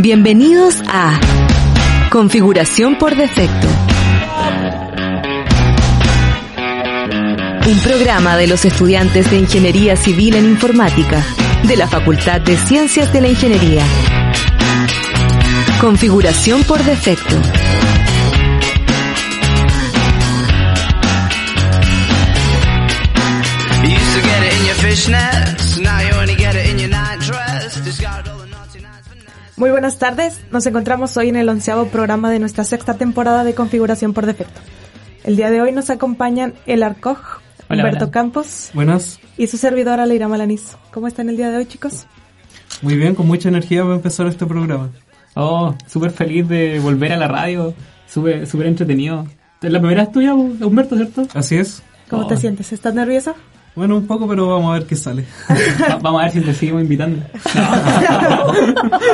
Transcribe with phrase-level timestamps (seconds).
[0.00, 1.18] Bienvenidos a
[2.08, 3.66] Configuración por defecto.
[7.68, 11.24] Un programa de los estudiantes de Ingeniería Civil en Informática
[11.64, 13.82] de la Facultad de Ciencias de la Ingeniería.
[15.80, 17.34] Configuración por defecto.
[29.58, 33.54] Muy buenas tardes, nos encontramos hoy en el onceavo programa de nuestra sexta temporada de
[33.54, 34.60] Configuración por Defecto.
[35.24, 37.18] El día de hoy nos acompañan el Arcoj,
[37.68, 38.12] Hola, Humberto hola.
[38.12, 40.76] Campos Buenas, y su servidora Leira Malaniz.
[40.92, 42.06] ¿Cómo están el día de hoy, chicos?
[42.82, 44.90] muy bien, con mucha energía para empezar este programa.
[45.34, 47.74] Oh, súper feliz de volver a la radio,
[48.06, 49.26] súper súper entretenido.
[49.60, 51.26] Es la primera vez tuya, Humberto, ¿cierto?
[51.34, 51.82] Así es.
[52.08, 52.36] ¿Cómo te Oh.
[52.36, 52.72] sientes?
[52.72, 53.34] ¿Estás nervioso?
[53.78, 55.24] Bueno, un poco, pero vamos a ver qué sale.
[55.80, 57.22] Va- vamos a ver si te seguimos invitando.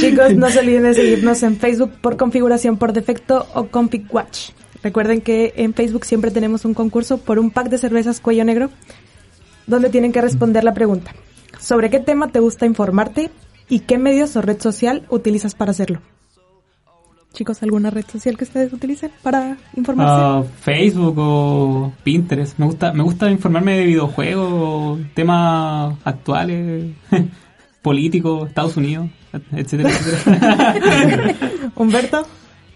[0.00, 4.50] Chicos, no se olviden de seguirnos en Facebook por Configuración por Defecto o Config Watch.
[4.82, 8.70] Recuerden que en Facebook siempre tenemos un concurso por un pack de cervezas cuello negro
[9.66, 11.12] donde tienen que responder la pregunta.
[11.60, 13.30] ¿Sobre qué tema te gusta informarte
[13.68, 16.00] y qué medios o red social utilizas para hacerlo?
[17.36, 20.12] Chicos, ¿alguna red social que ustedes utilicen para informarse?
[20.16, 22.58] Ah, Facebook o Pinterest.
[22.58, 26.92] Me gusta, me gusta informarme de videojuegos, temas actuales,
[27.82, 29.10] políticos, Estados Unidos,
[29.52, 31.34] etcétera, etcétera.
[31.76, 32.26] Humberto,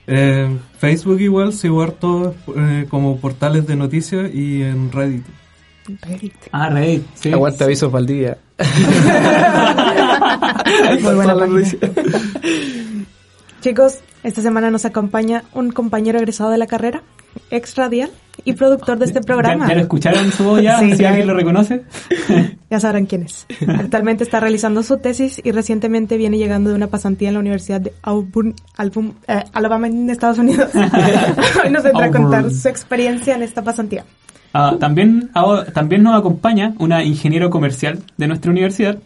[0.06, 5.24] Eh, Facebook igual, sigo harto eh, como portales de noticias y en Reddit.
[6.02, 6.34] Reddit.
[6.52, 7.32] ah, Reddit, sí.
[7.32, 8.36] Aguanta avisos Valdivia.
[11.00, 11.34] Muy buena.
[13.62, 17.02] Chicos, esta semana nos acompaña un compañero egresado de la carrera,
[17.50, 18.10] ex radial
[18.44, 19.64] y productor de este programa.
[19.66, 20.78] ¿Ya, ya lo escucharon su voz ya?
[20.80, 21.82] Sí, si alguien lo reconoce.
[22.70, 23.46] Ya sabrán quién es.
[23.66, 27.80] Actualmente está realizando su tesis y recientemente viene llegando de una pasantía en la Universidad
[27.80, 30.70] de Auburn, Album- eh, Alabama en Estados Unidos.
[31.64, 34.04] Hoy nos vendrá a contar su experiencia en esta pasantía.
[34.54, 38.98] Ah, también, ah, también nos acompaña una ingeniero comercial de nuestra universidad,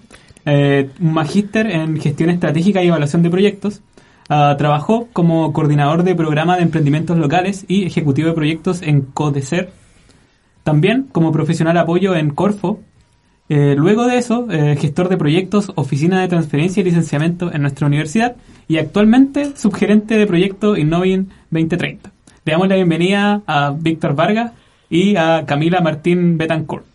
[0.45, 3.81] eh, un magíster en gestión estratégica y evaluación de proyectos.
[4.29, 9.71] Ah, trabajó como coordinador de programa de emprendimientos locales y ejecutivo de proyectos en Codecer.
[10.63, 12.81] También como profesional apoyo en Corfo.
[13.51, 17.87] Eh, luego de eso, eh, gestor de proyectos, oficina de transferencia y licenciamiento en nuestra
[17.87, 18.37] universidad
[18.67, 22.11] y actualmente subgerente de proyecto Innovin 2030.
[22.47, 24.53] Le damos la bienvenida a Víctor Vargas
[24.89, 26.87] y a Camila Martín Betancourt.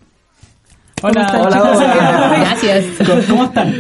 [1.04, 1.32] Hola.
[2.40, 2.86] Gracias.
[3.06, 3.74] ¿Cómo, cómo están?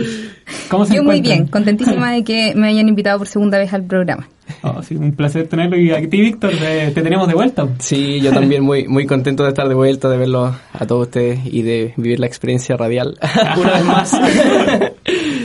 [0.69, 3.83] ¿Cómo se Yo muy bien, contentísima de que me hayan invitado por segunda vez al
[3.83, 4.27] programa.
[4.63, 7.67] Oh, sí, un placer tenerlo y a ti, Víctor, eh, te tenemos de vuelta.
[7.79, 11.39] Sí, yo también muy muy contento de estar de vuelta, de verlos a todos ustedes
[11.45, 13.17] y de vivir la experiencia radial
[13.57, 14.13] una vez más.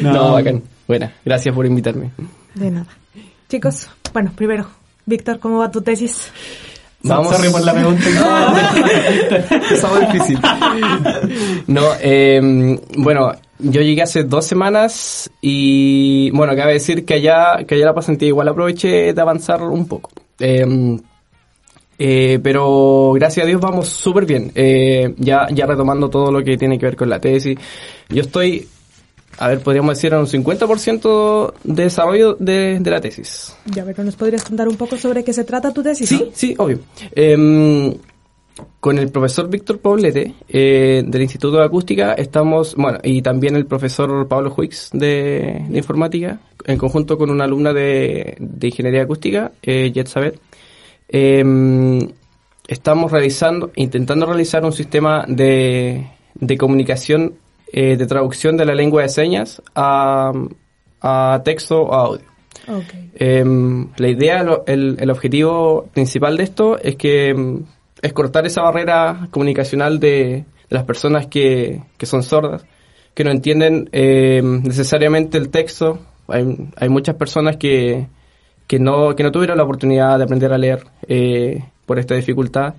[0.03, 0.13] No.
[0.13, 0.33] no.
[0.33, 0.63] bacán.
[0.87, 2.11] Buena, gracias por invitarme.
[2.55, 2.87] De nada.
[3.49, 4.67] Chicos, bueno, primero,
[5.07, 6.31] Víctor, ¿cómo va tu tesis?
[7.05, 7.37] Vamos.
[7.37, 8.05] Sorry por la pregunta.
[9.71, 10.39] Estaba difícil.
[11.67, 17.77] No, eh, bueno, yo llegué hace dos semanas y bueno, cabe decir que allá, que
[17.77, 20.11] allá la pasantía igual aproveché de avanzar un poco.
[20.39, 20.99] Eh,
[21.99, 24.51] eh, pero gracias a Dios vamos súper bien.
[24.55, 27.57] Eh, ya, ya retomando todo lo que tiene que ver con la tesis.
[28.09, 28.69] Yo estoy,
[29.39, 33.55] a ver, podríamos decir en un 50% de desarrollo de, de la tesis.
[33.67, 36.09] Ya, pero ¿nos podrías contar un poco sobre qué se trata tu tesis?
[36.09, 36.81] Sí, sí, obvio.
[38.79, 43.67] Con el profesor Víctor Poblete eh, del Instituto de Acústica estamos, bueno, y también el
[43.67, 49.51] profesor Pablo Huix de, de Informática, en conjunto con una alumna de, de Ingeniería Acústica,
[49.61, 50.39] eh, Jet Sabet,
[51.09, 51.99] em,
[52.69, 57.35] estamos realizando, intentando realizar un sistema de, de comunicación,
[57.73, 60.31] eh, de traducción de la lengua de señas a,
[61.01, 62.27] a texto o audio.
[62.69, 62.95] Ok.
[63.17, 67.65] Em, la idea, el, el objetivo principal de esto es que em,
[68.05, 72.65] es cortar esa barrera comunicacional de, de las personas que, que son sordas,
[73.15, 75.99] que no entienden em, necesariamente el texto.
[76.29, 78.07] Hay, hay muchas personas que,
[78.67, 82.75] que, no, que no tuvieron la oportunidad de aprender a leer eh, por esta dificultad.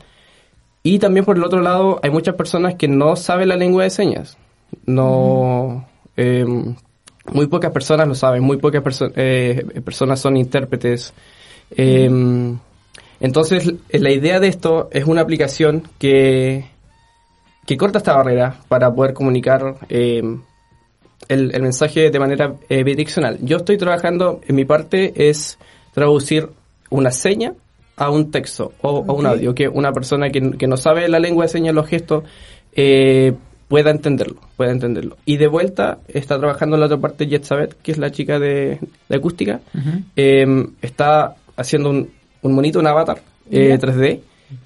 [0.84, 3.90] Y también por el otro lado, hay muchas personas que no saben la lengua de
[3.90, 4.38] señas.
[4.86, 6.76] No, em,
[7.34, 11.14] muy pocas personas lo saben, muy pocas perso- eh, personas son intérpretes.
[11.72, 12.08] Eh,
[13.20, 16.66] entonces, eh, la idea de esto es una aplicación que,
[17.66, 20.22] que corta esta barrera para poder comunicar eh,
[21.28, 23.40] el, el mensaje de manera eh, bidireccional.
[23.42, 25.58] Yo estoy trabajando, en mi parte, es
[25.94, 26.50] traducir
[26.90, 27.54] una seña
[27.98, 31.20] a un texto o a un audio, que una persona que, que no sabe la
[31.20, 32.26] lengua de señas, los gestos,
[32.74, 33.34] eh,
[33.68, 35.18] pueda entenderlo, pueda entenderlo.
[35.26, 38.80] Y de vuelta está trabajando en la otra parte Jetsabet, que es la chica de,
[39.10, 39.62] de acústica,
[40.16, 40.46] eh,
[40.82, 42.10] está haciendo un,
[42.46, 43.22] un monito, un avatar
[43.52, 43.78] eh, Ya.
[43.80, 44.20] 3D,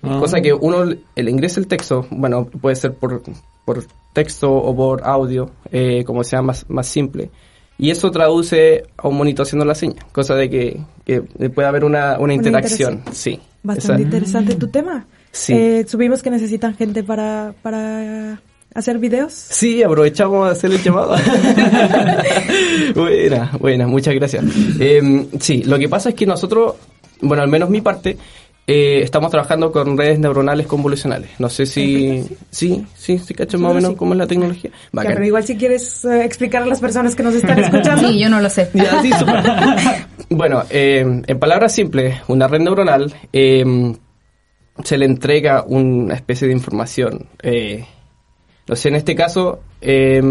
[0.03, 0.17] Ah.
[0.19, 3.21] cosa que uno le ingresa el texto, bueno, puede ser por,
[3.65, 7.29] por texto o por audio, eh, como sea más, más simple.
[7.77, 11.85] Y eso traduce a un monito haciendo la seña, cosa de que, que pueda haber
[11.85, 12.95] una, una interacción.
[12.95, 13.15] interacción.
[13.15, 13.39] Sí.
[13.63, 15.05] Bastante Esa- interesante tu tema.
[15.31, 15.53] Sí.
[15.53, 18.41] Eh, subimos que necesitan gente para, para
[18.75, 19.31] hacer videos.
[19.31, 21.15] Sí, aprovechamos de hacer el llamado.
[22.95, 24.43] buena, buena, muchas gracias.
[24.79, 26.75] Eh, sí, lo que pasa es que nosotros,
[27.21, 28.17] bueno, al menos mi parte,
[28.67, 31.31] eh, estamos trabajando con redes neuronales convolucionales.
[31.39, 32.23] No sé si...
[32.51, 34.69] Sí, sí, sí, cacho más o menos cómo es la tecnología.
[34.71, 35.13] Ya, Bacán.
[35.13, 38.07] pero igual si quieres eh, explicar a las personas que nos están escuchando.
[38.07, 38.69] Sí, yo no lo sé.
[38.75, 39.43] Ya, sí, súper.
[40.29, 43.65] bueno, eh, en palabras simples, una red neuronal eh,
[44.83, 47.27] se le entrega una especie de información.
[47.41, 47.85] Eh,
[48.67, 50.21] no sé, en este caso, eh,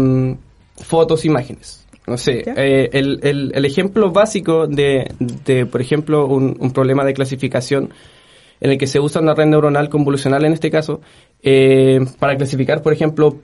[0.77, 1.85] fotos, imágenes.
[2.09, 5.11] No sé, eh, el, el- el ejemplo básico de,
[5.45, 7.91] de, por ejemplo, un, un problema de clasificación
[8.61, 11.01] en el que se usa una red neuronal convolucional en este caso,
[11.43, 13.37] eh, para clasificar, por ejemplo,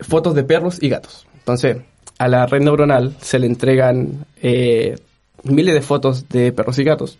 [0.00, 1.26] fotos de perros y gatos.
[1.38, 1.76] Entonces,
[2.18, 4.96] a la red neuronal se le entregan eh,
[5.44, 7.18] miles de fotos de perros y gatos.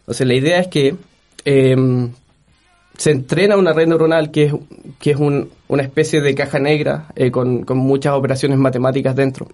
[0.00, 0.96] Entonces, la idea es que
[1.44, 2.08] eh,
[2.98, 4.52] se entrena una red neuronal que es,
[4.98, 9.48] que es un- una especie de caja negra eh, con, con muchas operaciones matemáticas dentro.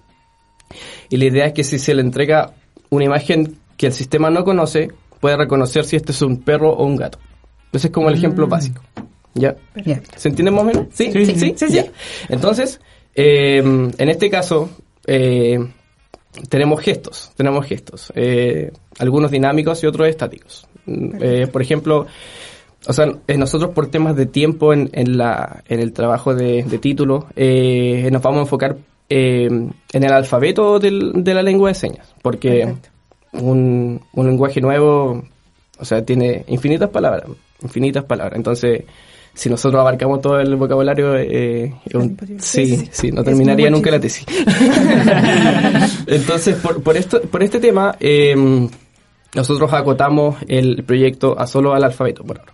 [1.09, 2.55] Y la idea es que si se le entrega
[2.91, 4.89] una imagen que el sistema no conoce,
[5.21, 7.19] puede reconocer si este es un perro o un gato.
[7.73, 8.83] Ese es como el ejemplo básico.
[9.35, 9.57] ¿Ya?
[10.17, 10.87] ¿Se entiende más o menos?
[10.93, 11.55] Sí, Sí, sí, sí.
[11.57, 11.75] Sí, sí.
[11.75, 11.87] Ya.
[12.29, 12.81] Entonces,
[13.15, 14.69] eh, en este caso,
[15.07, 15.59] eh,
[16.49, 20.67] tenemos gestos, tenemos gestos, eh, algunos dinámicos y otros estáticos.
[20.87, 22.07] Mm, eh, por ejemplo,
[22.87, 26.79] o sea, nosotros por temas de tiempo en, en, la, en el trabajo de, de
[26.79, 28.77] título, eh, nos vamos a enfocar
[29.09, 32.75] eh, en el alfabeto del- de la lengua de señas, porque
[33.33, 35.23] un, un lenguaje nuevo,
[35.79, 37.25] o sea, tiene infinitas palabras,
[37.63, 38.37] infinitas palabras.
[38.37, 38.85] Entonces,
[39.35, 44.27] si nosotros abarcamos todo el vocabulario, eh, un- sí, Sí, no terminaría nunca la tesis.
[46.07, 48.35] Entonces, por, por, esto, por este tema, eh,
[49.35, 52.53] nosotros acotamos el proyecto a solo al alfabeto por ahora.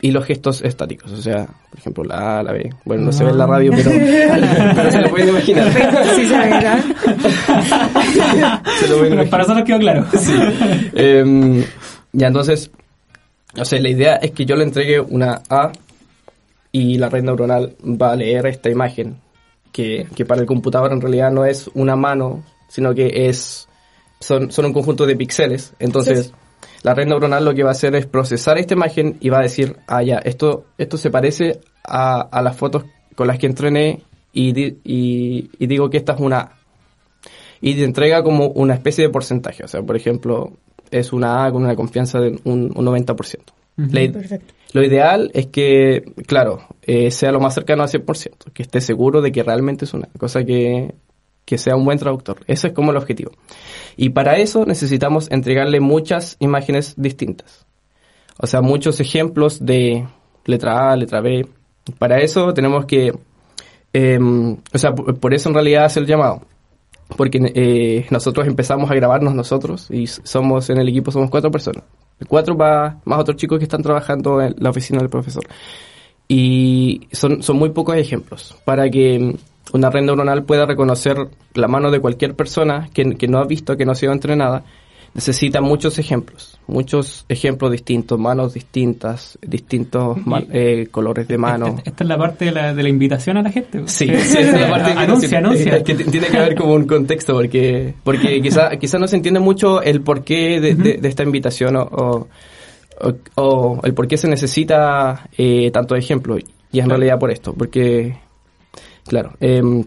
[0.00, 2.68] Y los gestos estáticos, o sea, por ejemplo, la A, la B.
[2.84, 3.90] Bueno, no se ve en la radio, pero,
[4.74, 5.72] pero se lo pueden imaginar.
[6.14, 6.82] Sí, se verá.
[8.80, 9.30] se lo pueden imaginar.
[9.30, 10.04] para eso nos quedó claro.
[10.94, 11.64] Em,
[12.12, 12.70] ya, entonces,
[13.56, 15.72] o sea, la idea es que yo le entregue una A
[16.70, 19.16] y la red neuronal va a leer esta imagen,
[19.72, 23.68] que, que para el computador en realidad no es una mano, sino que es
[24.20, 25.72] son, son un conjunto de píxeles.
[25.78, 26.32] Entonces, Sí.
[26.82, 29.42] La red neuronal lo que va a hacer es procesar esta imagen y va a
[29.42, 32.84] decir, ah, ya, esto, esto se parece a, a las fotos
[33.14, 34.02] con las que entrené
[34.32, 36.52] y, di- y, y digo que esta es una A
[37.60, 39.64] y te entrega como una especie de porcentaje.
[39.64, 40.52] O sea, por ejemplo,
[40.90, 43.38] es una A con una confianza de un, un 90%.
[43.76, 44.54] La i- Perfecto.
[44.72, 49.20] lo ideal es que, claro, eh, sea lo más cercano al 100%, que esté seguro
[49.22, 50.94] de que realmente es una cosa que,
[51.44, 52.40] que sea un buen traductor.
[52.46, 53.32] Ese es como el objetivo.
[53.96, 57.66] Y para eso necesitamos entregarle muchas imágenes distintas.
[58.38, 60.06] O sea, muchos ejemplos de
[60.44, 61.46] letra A, letra B.
[61.98, 63.12] Para eso tenemos que,
[63.92, 66.42] em, o sea, por, eso en realidad hace el llamado.
[67.16, 71.84] Porque eh, nosotros empezamos a grabarnos nosotros y somos en el equipo somos cuatro personas.
[72.28, 75.44] Cuatro más, otros chicos que están trabajando en la oficina del profesor.
[76.26, 79.34] Y son, son muy pocos ejemplos para que mm,
[79.72, 81.16] una red neuronal pueda reconocer
[81.54, 84.64] la mano de cualquier persona que, que no ha visto, que no ha sido entrenada.
[85.14, 90.18] Necesita muchos ejemplos, muchos ejemplos distintos, manos distintas, distintos
[90.50, 91.66] eh, colores de mano.
[91.68, 93.82] Esta, esta es la parte de la, de la invitación a la gente.
[93.86, 95.84] Sí, Que- sí, esa es la parte anuncia, anuncia.
[95.84, 99.80] que tiene que haber como un contexto porque porque quizá quizá no se entiende mucho
[99.82, 102.28] el porqué de, de- de esta invitación o, o,
[103.00, 106.36] o- o el por qué se necesita eh, tanto ejemplo
[106.72, 108.16] y en realidad por esto porque
[109.06, 109.84] claro em,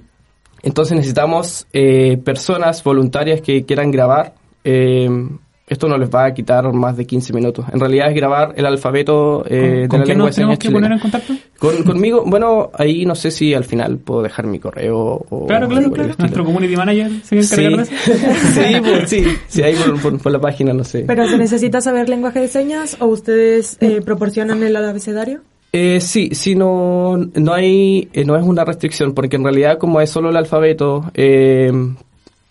[0.63, 4.33] entonces necesitamos eh, personas voluntarias que quieran grabar
[4.63, 5.37] em,
[5.69, 7.65] esto no les va a quitar más de 15 minutos.
[7.73, 10.91] En realidad es grabar el alfabeto eh, de ¿Con la lengua nos tenemos que poner
[10.93, 11.33] en contacto?
[11.59, 14.97] Con, conmigo, bueno, ahí no sé si al final puedo dejar mi correo
[15.29, 15.45] o...
[15.45, 16.13] Claro, claro, claro.
[16.17, 18.13] Nuestro community manager se a Sí, encargar de eso.
[18.53, 21.03] sí, pues, sí, sí, ahí por, por- por la página, no sé.
[21.05, 25.41] ¿Pero se necesita saber lenguaje de señas o ustedes eh, proporcionan el abecedario?
[25.73, 30.01] Eh, sí, sí, no, no hay, eh, no es una restricción, porque en realidad como
[30.01, 31.71] es solo el alfabeto, eh,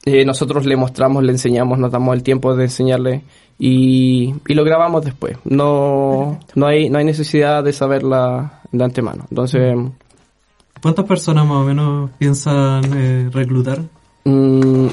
[0.05, 3.23] eh, nosotros le mostramos, le enseñamos, nos damos el tiempo de enseñarle
[3.59, 5.37] y, y lo grabamos después.
[5.45, 9.27] No, no hay, no hay necesidad de saberla de antemano.
[9.31, 9.75] Entonces,
[10.83, 13.81] ¿Cuántas personas más o menos piensan eh, reclutar?
[14.25, 14.87] mm,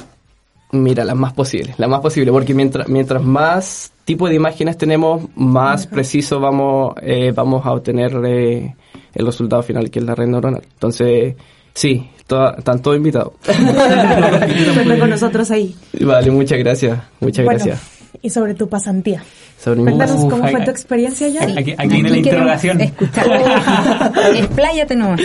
[0.73, 5.23] mira, las más posibles, las más posibles, porque mientras, mientras más tipo de imágenes tenemos,
[5.35, 8.75] más preciso vamos, eh, vamos a obtener eh,
[9.13, 10.61] el resultado final, que es la red neuronal.
[10.73, 11.35] Entonces,
[11.73, 13.33] sí, toda- están todos invitados.
[14.99, 15.75] Con nosotros ahí.
[16.01, 17.81] vale, muchas gracias, muchas Bueno, gracias.
[18.21, 19.23] y sobre tu pasantía.
[19.59, 21.43] Sobre mi- Cuéntanos cómo fue tu experiencia ya.
[21.43, 22.81] Aquí, aquí viene la interrogación.
[22.81, 23.25] Escuchar.
[24.35, 25.21] Expláyate nomás.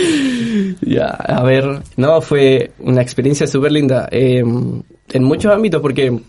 [0.81, 4.41] Ya, a ver, no, fue una experiencia súper linda eh,
[5.13, 6.19] en muchos ámbitos porque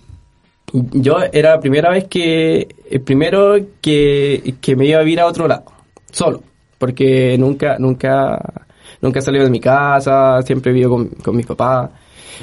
[0.73, 2.69] yo era la primera vez que,
[3.05, 5.65] primero que, que me iba a ir a otro lado,
[6.11, 6.43] solo,
[6.79, 8.67] porque nunca, nunca,
[9.01, 11.91] nunca he de mi casa, siempre vivo con, con mis papás.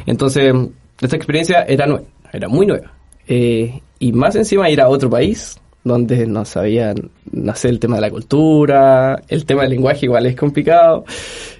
[0.06, 0.53] Entonces,
[1.01, 2.91] esta experiencia era nueva, era muy nueva.
[3.27, 7.96] Eh, y más encima ir a otro país, donde no sabían, no sé, el tema
[7.96, 11.06] de la cultura, el tema del lenguaje igual es complicado.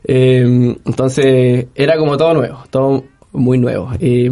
[0.04, 3.90] Eh, entonces, era como todo nuevo, todo muy nuevo.
[4.00, 4.30] Eh,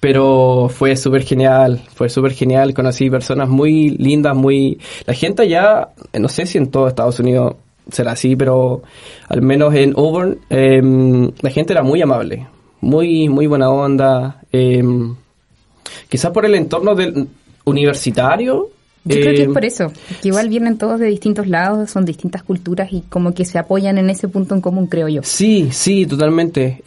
[0.00, 4.78] pero fue súper genial, fue súper genial, conocí personas muy lindas, muy...
[5.06, 7.56] La gente allá, eh, no sé si en todo Estados Unidos
[7.90, 8.82] será así, pero
[9.28, 10.82] al menos en Auburn eh,
[11.40, 12.46] la gente era muy amable,
[12.80, 14.42] muy, muy buena onda.
[14.52, 14.82] eh,
[16.08, 17.28] quizás por el entorno del
[17.64, 18.70] universitario.
[19.04, 22.04] Yo creo que es eh, por eso, que igual vienen todos de distintos lados, son
[22.04, 25.20] distintas culturas y como que se apoyan en ese punto en común, creo yo.
[25.22, 26.82] Sí, sí, totalmente.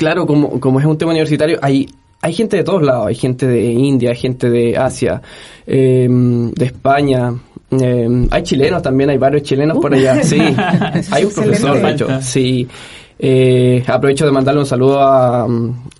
[0.00, 1.86] Eh, claro, como, como es un tema universitario, hay,
[2.22, 3.06] hay gente de todos lados.
[3.08, 5.20] Hay gente de India, hay gente de Asia,
[5.66, 7.34] eh, de España.
[7.70, 10.22] eh, hay chilenos también, hay varios chilenos por allá.
[10.22, 10.40] Sí,
[11.10, 12.22] hay un profesor, de hecho.
[12.22, 12.66] Sí.
[13.18, 15.46] Eh, aprovecho de mandarle un saludo a,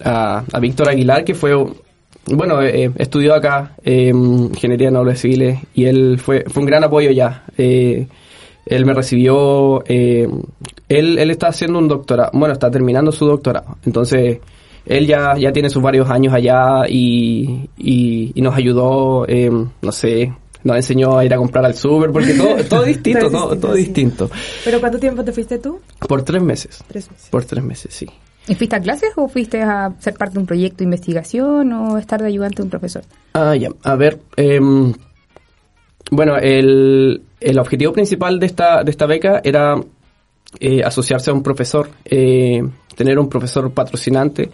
[0.05, 1.55] a, a Víctor Aguilar, que fue
[2.27, 6.85] bueno, eh, estudió acá eh, ingeniería en obras civiles y él fue, fue un gran
[6.85, 7.45] apoyo ya.
[8.67, 10.29] Eh, él me recibió, eh,
[10.89, 13.77] él, él está haciendo un doctorado, bueno, está terminando su doctorado.
[13.85, 14.39] Entonces,
[14.87, 19.93] él ya, ya tiene sus varios años allá y, y, y nos ayudó, eh, no
[19.93, 20.33] sé,
[20.65, 23.61] nos enseñó a ir a comprar al súper, porque todo, todo distinto, Todo todo, distinto,
[23.67, 23.79] todo sí.
[23.83, 24.31] distinto.
[24.65, 25.81] ¿Pero cuánto tiempo te fuiste tú?
[26.09, 26.83] Por tres meses.
[26.89, 27.29] Tres meses.
[27.31, 28.07] Por tres meses, sí.
[28.49, 31.99] ¿Y fuiste a clases o fuiste a ser parte de un proyecto de investigación o
[31.99, 33.03] estar de ayudante de un profesor?
[33.35, 33.69] Ah, ya.
[33.85, 34.93] A ver, em,
[36.11, 39.77] bueno, el, el objetivo principal de esta, de esta beca era
[40.59, 42.63] eh, asociarse a un profesor, eh,
[42.97, 44.51] tener un profesor patrocinante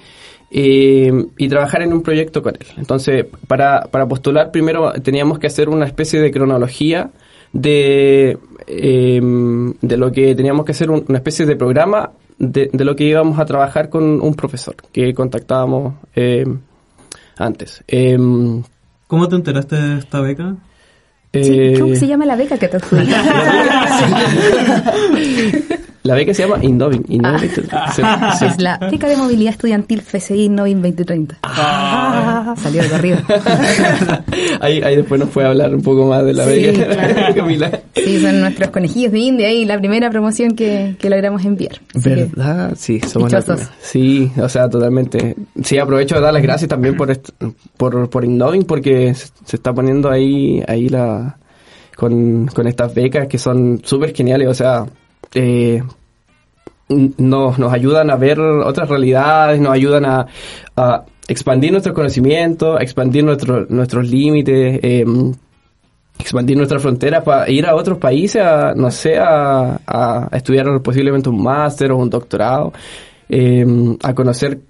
[0.50, 2.66] eh, y trabajar en un proyecto con él.
[2.76, 7.11] Entonces, para, para postular primero teníamos que hacer una especie de cronología
[7.52, 12.85] de, em, de lo que teníamos que hacer, un- una especie de programa de, de
[12.85, 16.59] lo que íbamos a trabajar con un profesor que contactábamos em,
[17.38, 17.83] antes.
[17.88, 18.62] Em,
[19.07, 20.57] ¿Cómo te enteraste de esta beca?
[21.43, 23.31] Sí, eh, ¿Cómo se llama la beca que te adjudicaste?
[26.07, 26.61] La beca se llama.
[26.61, 26.69] Sí,
[28.39, 28.45] sí.
[28.47, 31.39] Es la beca de movilidad estudiantil FCI Novin 2030.
[31.43, 32.55] Ah.
[32.57, 33.23] Salió de arriba.
[34.61, 37.35] ahí, ahí después nos puede hablar un poco más de la Sí, beca, claro.
[37.35, 37.81] Camila.
[37.95, 41.81] Sí, son nuestros conejillos de India y la primera promoción que, que logramos enviar.
[41.95, 42.73] Así que- ¿Verdad?
[42.77, 43.71] Sí, somos la primera.
[43.81, 45.35] Sí, o sea, totalmente.
[45.63, 47.07] Sí, aprovecho de dar las gracias también por
[47.77, 51.37] por, por Innoving porque se se está poniendo ahí ahí la
[51.97, 54.85] con, con estas becas que son súper geniales, o sea,
[55.37, 55.83] eh,
[56.88, 60.26] nos, nos ayudan a ver otras realidades, nos ayudan a,
[61.28, 65.05] expandir nuestros conocimientos, a expandir nuestro- nuestros límites, eh,
[66.19, 71.43] expandir nuestras fronteras para ir a otros países, a, no sé, a, estudiar posiblemente un
[71.43, 72.73] máster o un doctorado,
[73.28, 73.66] eh,
[74.02, 74.61] a conocer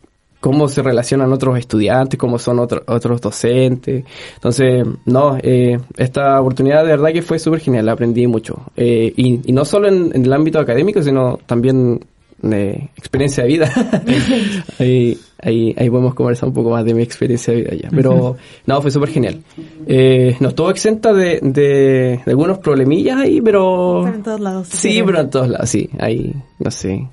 [0.41, 4.05] cómo se relacionan otros estudiantes, cómo son otro- otros docentes.
[4.35, 8.63] Entonces, no, eh, esta oportunidad de verdad que fue súper genial, aprendí mucho.
[8.77, 12.01] Eh, y, y no solo en, en el ámbito académico, sino también
[12.43, 13.73] de experiencia de vida.
[14.79, 17.89] ahí, ahí, ahí podemos conversar un poco más de mi experiencia de vida ya.
[17.91, 19.43] Pero no, fue súper genial.
[19.87, 24.03] Eh, no estuvo exenta de, de, de algunos problemillas ahí, pero...
[24.05, 24.69] Pero en todos lados.
[24.69, 25.89] Sí, pero en todos lados, sí.
[25.99, 27.09] Ahí, no sé.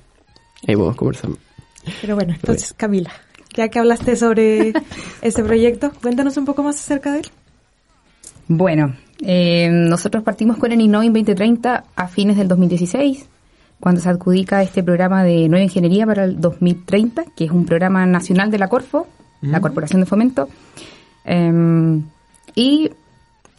[0.68, 1.30] Ahí podemos conversar.
[2.00, 3.12] Pero bueno, entonces Camila,
[3.54, 4.72] ya que hablaste sobre
[5.22, 7.26] este proyecto, cuéntanos un poco más acerca de él.
[8.46, 13.26] Bueno, eh, nosotros partimos con el Innoving 2030 a fines del 2016,
[13.80, 18.04] cuando se adjudica este programa de nueva ingeniería para el 2030, que es un programa
[18.06, 19.06] nacional de la Corfo,
[19.40, 20.48] la Corporación de Fomento,
[21.24, 22.02] eh,
[22.54, 22.90] y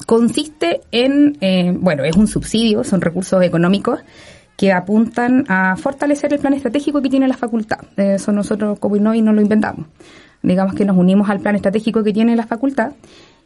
[0.06, 4.00] consiste en, eh, bueno, es un subsidio, son recursos económicos
[4.58, 7.80] que apuntan a fortalecer el plan estratégico que tiene la facultad.
[7.98, 9.88] Eso nosotros como Innoving no lo inventamos.
[10.42, 12.94] Digamos que nos unimos al plan estratégico que tiene la facultad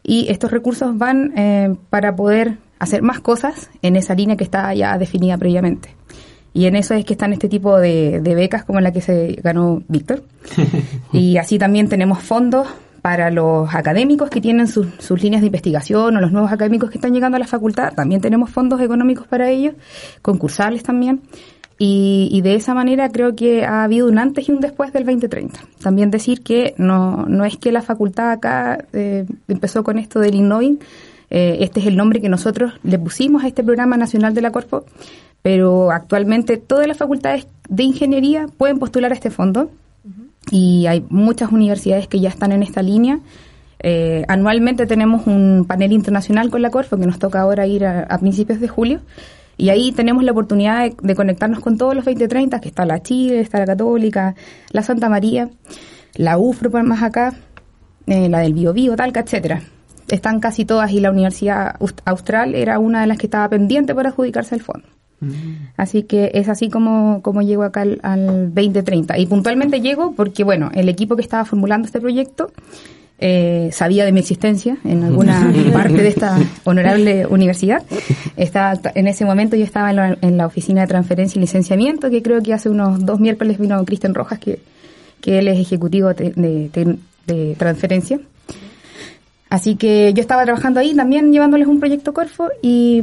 [0.02, 4.72] y estos recursos van eh, para poder hacer más cosas en esa línea que está
[4.74, 5.94] ya definida previamente.
[6.52, 9.38] Y en eso es que están este tipo de, de becas como la que se
[9.42, 10.24] ganó Víctor.
[11.12, 12.68] y así también tenemos fondos
[13.02, 16.98] para los académicos que tienen sus, sus líneas de investigación o los nuevos académicos que
[16.98, 17.92] están llegando a la facultad.
[17.94, 19.74] También tenemos fondos económicos para ellos,
[20.22, 21.22] concursales también.
[21.82, 25.06] Y, y, de esa manera creo que ha habido un antes y un después del
[25.06, 25.60] 2030.
[25.82, 30.34] También decir que no, no es que la facultad acá eh, empezó con esto del
[30.34, 30.78] Innoving,
[31.30, 34.50] eh, este es el nombre que nosotros le pusimos a este programa nacional de la
[34.50, 34.84] Corpo,
[35.42, 39.70] pero actualmente todas las facultades de ingeniería pueden postular a este fondo
[40.50, 43.20] y hay muchas universidades que ya están en esta línea.
[43.82, 48.02] Eh, anualmente tenemos un panel internacional con la Corfo que nos toca ahora ir a,
[48.02, 49.00] a principios de julio
[49.60, 53.40] y ahí tenemos la oportunidad de, conectarnos con todos los 2030, que está la Chile,
[53.40, 54.34] está la Católica,
[54.70, 55.50] la Santa María,
[56.14, 57.34] la UFRO más acá,
[58.06, 59.60] eh, la del Bio Bio, Talca, etcétera.
[60.08, 64.08] Están casi todas y la Universidad Austral era una de las que estaba pendiente para
[64.08, 64.88] adjudicarse el fondo.
[65.76, 69.18] Así que es así como, como llego acá al, al 2030.
[69.18, 72.50] Y puntualmente llego porque, bueno, el equipo que estaba formulando este proyecto
[73.22, 77.82] eh, sabía de mi existencia en alguna parte de esta honorable universidad.
[78.36, 82.08] Estaba, en ese momento yo estaba en la, en la, oficina de transferencia y licenciamiento,
[82.08, 84.60] que creo que hace unos dos miércoles vino Cristian Rojas, que,
[85.20, 88.18] que él es ejecutivo de, de, de, transferencia.
[89.50, 93.02] Así que yo estaba trabajando ahí también llevándoles un proyecto Corfo y,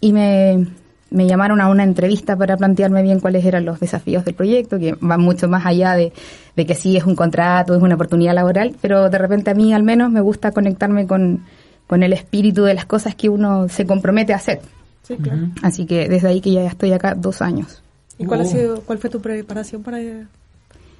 [0.00, 0.66] y me,
[1.12, 4.96] me llamaron a una entrevista para plantearme bien cuáles eran los desafíos del proyecto, que
[5.00, 6.12] van mucho más allá de,
[6.56, 9.72] de, que sí es un contrato, es una oportunidad laboral, pero de repente a mí
[9.72, 11.44] al menos me gusta conectarme con,
[11.86, 14.60] con el espíritu de las cosas que uno se compromete a hacer.
[15.02, 15.48] Sí, claro.
[15.62, 17.82] Así que desde ahí que ya estoy acá dos años.
[18.18, 19.98] ¿Y cuál, ha sido, cuál fue tu preparación para,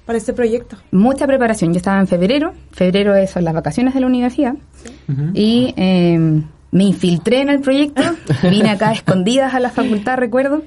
[0.05, 0.77] para este proyecto?
[0.91, 1.73] Mucha preparación.
[1.73, 2.53] Yo estaba en febrero.
[2.71, 4.55] Febrero son las vacaciones de la universidad.
[4.83, 4.93] Sí.
[5.33, 5.73] Y...
[5.77, 6.43] Eh,
[6.73, 8.01] me infiltré en el proyecto,
[8.41, 10.63] vine acá escondidas a la facultad, recuerdo,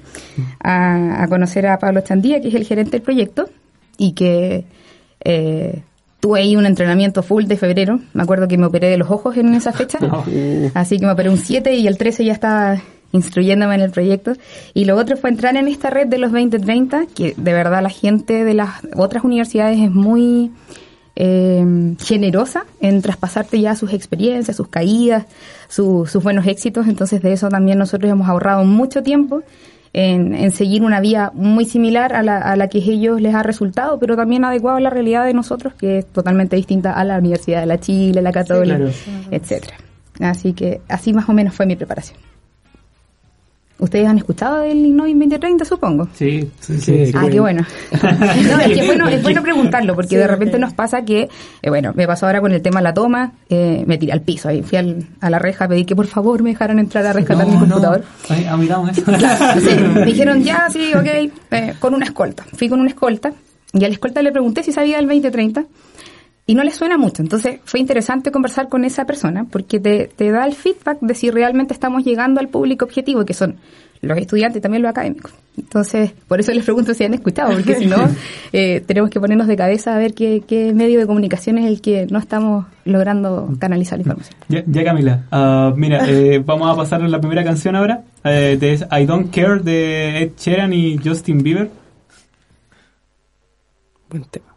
[0.63, 3.49] a, a, conocer a Pablo Chandía, que es el gerente del proyecto,
[3.97, 4.63] y que
[5.25, 5.83] eh,
[6.21, 7.99] tuve ahí un entrenamiento full de febrero.
[8.13, 9.99] Me acuerdo que me operé de los ojos en esa fecha,
[10.73, 14.31] así que me operé un 7 y el 13 ya estaba instruyéndome en el proyecto.
[14.73, 17.89] Y lo otro fue entrar en esta red de los 2030, que de verdad la
[17.89, 20.51] gente de las otras universidades es muy
[21.19, 25.25] eh, generosa en traspasarte ya sus experiencias, sus caídas,
[25.67, 26.87] su, sus buenos éxitos.
[26.87, 29.41] Entonces de eso también nosotros hemos ahorrado mucho tiempo
[29.93, 33.41] en, en seguir una vía muy similar a la, a la, que ellos les ha
[33.41, 37.17] resultado, pero también adecuado a la realidad de nosotros, que es totalmente distinta a la
[37.17, 39.27] Universidad de la Chile, la Católica, sí, claro.
[39.31, 39.77] etcétera.
[40.19, 42.19] Así que así más o menos fue mi preparación.
[43.79, 46.07] Ustedes han escuchado del Innoving 2030, supongo.
[46.15, 47.05] Sí, sí, sí.
[47.05, 47.63] sí ah, qué bueno.
[48.01, 51.29] no, es que bueno, es bueno preguntarlo, porque sí, de repente nos pasa que,
[51.61, 54.21] eh, bueno, me pasó ahora con el tema de la toma, eh, me tiré al
[54.21, 57.13] piso, ahí fui al, a la reja, pedí que por favor me dejaran entrar a
[57.13, 58.03] rescatar no, mi computador.
[58.29, 58.35] No.
[58.35, 59.03] Ay, ah, miramos eso.
[59.03, 62.45] Claro, sí, me dijeron, ya, sí, ok, eh, con una escolta.
[62.53, 63.31] Fui con una escolta,
[63.73, 65.65] y a la escolta le pregunté si sabía del 2030,
[66.47, 67.21] y no le suena mucho.
[67.21, 71.29] Entonces fue interesante conversar con esa persona porque te, te, da el feedback de si
[71.29, 73.57] realmente estamos llegando al público objetivo, que son
[74.01, 75.33] los estudiantes y también los académicos.
[75.57, 77.97] Entonces, por eso les pregunto si han escuchado, porque si no,
[78.53, 81.81] eh, tenemos que ponernos de cabeza a ver qué, qué, medio de comunicación es el
[81.81, 84.37] que no estamos logrando canalizar la información.
[84.47, 88.57] Ya, ya Camila, uh, mira, eh, vamos a pasar a la primera canción ahora, eh,
[88.59, 91.69] de I Don't Care de Ed Sheeran y Justin Bieber.
[94.09, 94.56] Buen tema.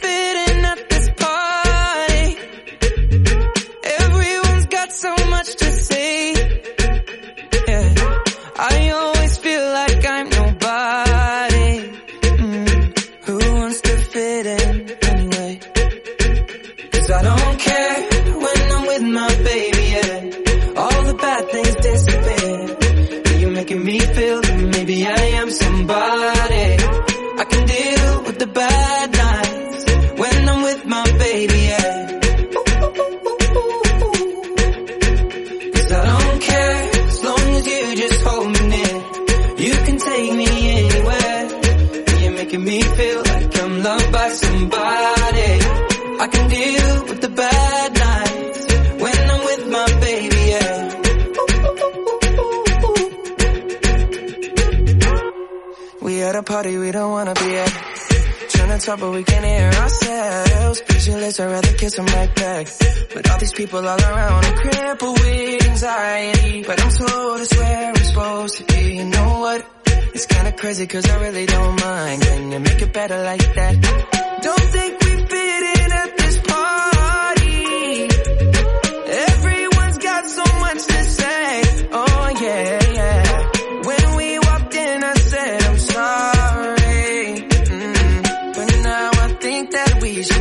[58.91, 60.81] talk but we can't hear ourselves.
[60.81, 62.67] Pictureless, I'd rather kiss them right back.
[63.13, 66.63] But all these people all around, I'm crippled with anxiety.
[66.63, 68.95] But I'm told it's where I'm supposed to be.
[68.95, 69.65] You know what?
[70.13, 72.21] It's kinda crazy cause I really don't mind.
[72.21, 73.73] Can you make it better like that?
[74.41, 75.80] Don't think we fit in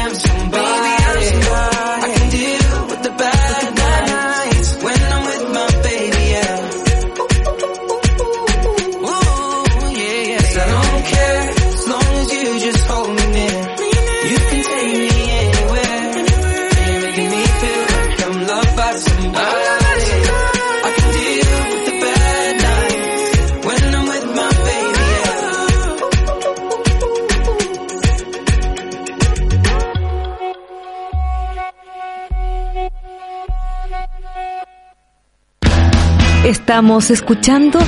[36.51, 37.79] Estamos escuchando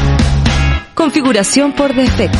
[0.95, 2.38] Configuración por defecto.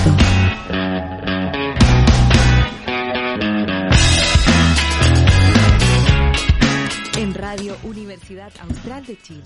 [7.18, 9.44] En Radio Universidad Austral de Chile.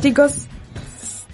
[0.00, 0.46] Chicos,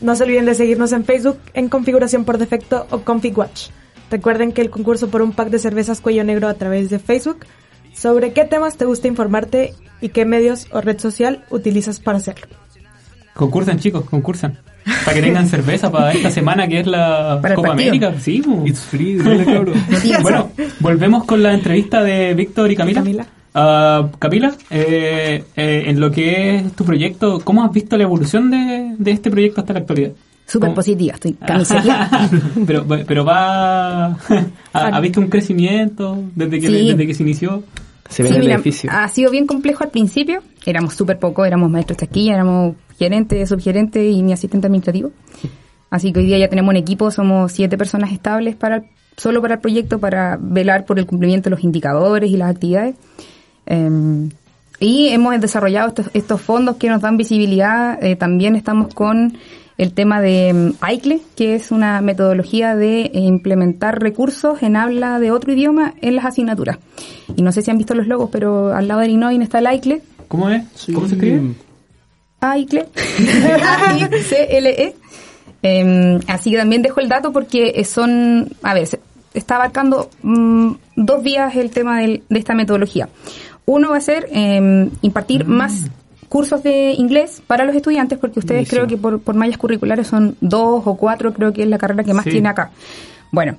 [0.00, 3.68] no se olviden de seguirnos en Facebook en Configuración por Defecto o ConfigWatch.
[4.11, 7.46] Recuerden que el concurso por un pack de cervezas cuello negro a través de Facebook.
[7.92, 12.63] Sobre qué temas te gusta informarte y qué medios o red social utilizas para hacerlo.
[13.35, 14.59] Concursan, chicos, concursan.
[15.05, 17.73] Para que tengan cerveza para esta semana que es la Para Copa.
[17.73, 18.14] América.
[18.20, 18.42] Sí.
[18.64, 19.75] It's free, dale cabrón.
[20.23, 23.01] bueno, volvemos con la entrevista de Víctor y Camila.
[23.01, 23.27] Camila.
[23.55, 28.51] Ah, Camila, eh, eh, en lo que es tu proyecto, ¿cómo has visto la evolución
[28.51, 30.11] de, de este proyecto hasta la actualidad?
[30.47, 30.75] Súper ¿Cómo?
[30.75, 32.29] positiva, estoy camiseteada.
[32.66, 34.16] pero, pero va...
[34.73, 36.88] ¿Ha, visto un crecimiento desde que, Sí.
[36.90, 37.62] desde que se inició?
[38.11, 38.90] Se ve Sí, el mira, edificio.
[38.92, 40.42] ha sido bien complejo al principio.
[40.66, 45.11] Éramos súper pocos, éramos maestros de taquilla, éramos gerente, subgerente y mi asistente administrativo.
[45.90, 48.85] Así que hoy día ya tenemos un equipo, somos siete personas estables para el-
[49.16, 52.96] solo para el proyecto, para velar por el cumplimiento de los indicadores y las actividades.
[53.66, 54.28] Eh,
[54.80, 58.02] y hemos desarrollado estos, estos fondos que nos dan visibilidad.
[58.02, 59.37] Eh, también estamos con
[59.78, 65.30] el tema de mm, AICLE, que es una metodología de implementar recursos en habla de
[65.30, 66.78] otro idioma en las asignaturas.
[67.37, 69.66] Y no sé si han visto los logos, pero al lado del INOIN está el
[69.68, 70.02] AICLE.
[70.28, 70.64] ¿Cómo es?
[70.92, 71.54] ¿Cómo se escribe?
[72.52, 72.87] AICLE.
[73.62, 74.94] A-I-C-L-E.
[75.62, 79.00] Em, así que también dejo el dato porque eh, son, a ver, se-
[79.33, 83.09] está abarcando mm, dos vías el tema del- de esta metodología.
[83.64, 85.87] Uno va a ser em, impartir más
[86.28, 90.37] cursos de inglés para los estudiantes, porque ustedes creo que por, por mallas curriculares son
[90.40, 92.30] dos o cuatro, creo que es la carrera que más Sí.
[92.33, 92.70] tiene acá.
[93.30, 93.57] Bueno,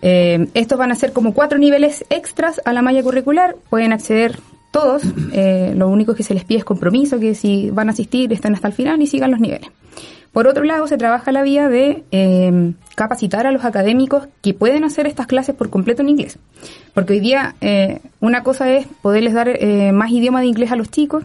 [0.00, 4.38] eh, estos van a ser como cuatro niveles extras a la malla curricular, pueden acceder
[4.72, 8.32] todos, eh, lo único que se les pide es compromiso, que si van a asistir
[8.32, 9.70] estén hasta el final y sigan los niveles.
[10.32, 14.82] Por otro lado, se trabaja la vía de eh, capacitar a los académicos que pueden
[14.82, 16.38] hacer estas clases por completo en inglés.
[16.94, 20.76] Porque hoy día eh, una cosa es poderles dar eh, más idioma de inglés a
[20.76, 21.24] los chicos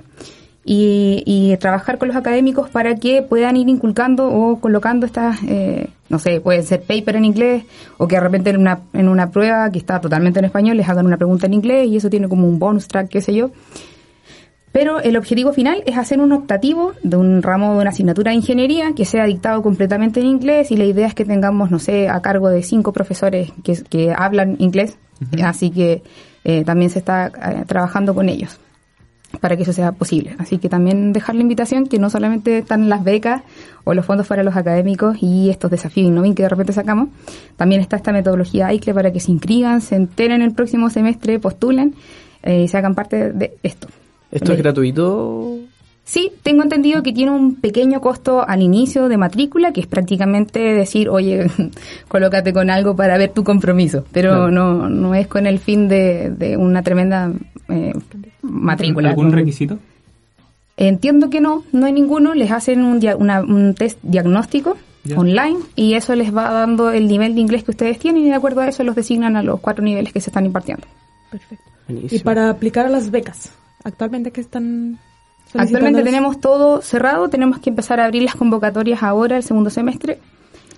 [0.69, 5.87] y, y trabajar con los académicos para que puedan ir inculcando o colocando estas, eh,
[6.09, 7.63] no sé, pueden ser paper en inglés
[7.97, 10.89] o que de repente en una, en una prueba que está totalmente en español les
[10.89, 13.51] hagan una pregunta en inglés y eso tiene como un bonus track, qué sé yo.
[14.73, 18.35] Pero el objetivo final es hacer un optativo de un ramo de una asignatura de
[18.35, 22.09] ingeniería que sea dictado completamente en inglés y la idea es que tengamos, no sé,
[22.09, 24.97] a cargo de cinco profesores que, que hablan inglés,
[25.41, 26.03] así que
[26.43, 28.59] eh, también se está eh, trabajando con ellos.
[29.41, 30.35] Para que eso sea posible.
[30.39, 33.41] Así que también dejar la invitación que no solamente están las becas
[33.83, 37.09] o los fondos para los académicos y estos desafíos Innovin que de repente sacamos,
[37.55, 41.95] también está esta metodología ICLE para que se inscriban, se enteren el próximo semestre, postulen
[42.43, 43.87] eh, y se hagan parte de esto.
[44.31, 45.57] ¿Esto es gratuito?
[46.03, 50.59] Sí, tengo entendido que tiene un pequeño costo al inicio de matrícula, que es prácticamente
[50.59, 51.47] decir, oye,
[52.07, 56.29] colócate con algo para ver tu compromiso, pero no, no es con el fin de,
[56.29, 57.33] de una tremenda
[57.67, 57.91] eh,
[58.47, 59.09] matrícula.
[59.09, 59.77] ¿Algún requisito?
[60.77, 65.17] Entiendo que no, no hay ninguno, les hacen un, dia- una- un test diagnóstico Ya.
[65.17, 68.35] online y eso les va dando el nivel de inglés que ustedes tienen y de
[68.35, 70.85] acuerdo a eso los designan a los cuatro niveles que se están impartiendo.
[71.31, 71.63] Perfecto.
[71.87, 72.19] Buenísimo.
[72.19, 73.51] Y para aplicar a las becas,
[73.83, 74.99] actualmente que están
[75.53, 80.19] Actualmente tenemos todo cerrado, tenemos que empezar a abrir las convocatorias ahora, el segundo semestre.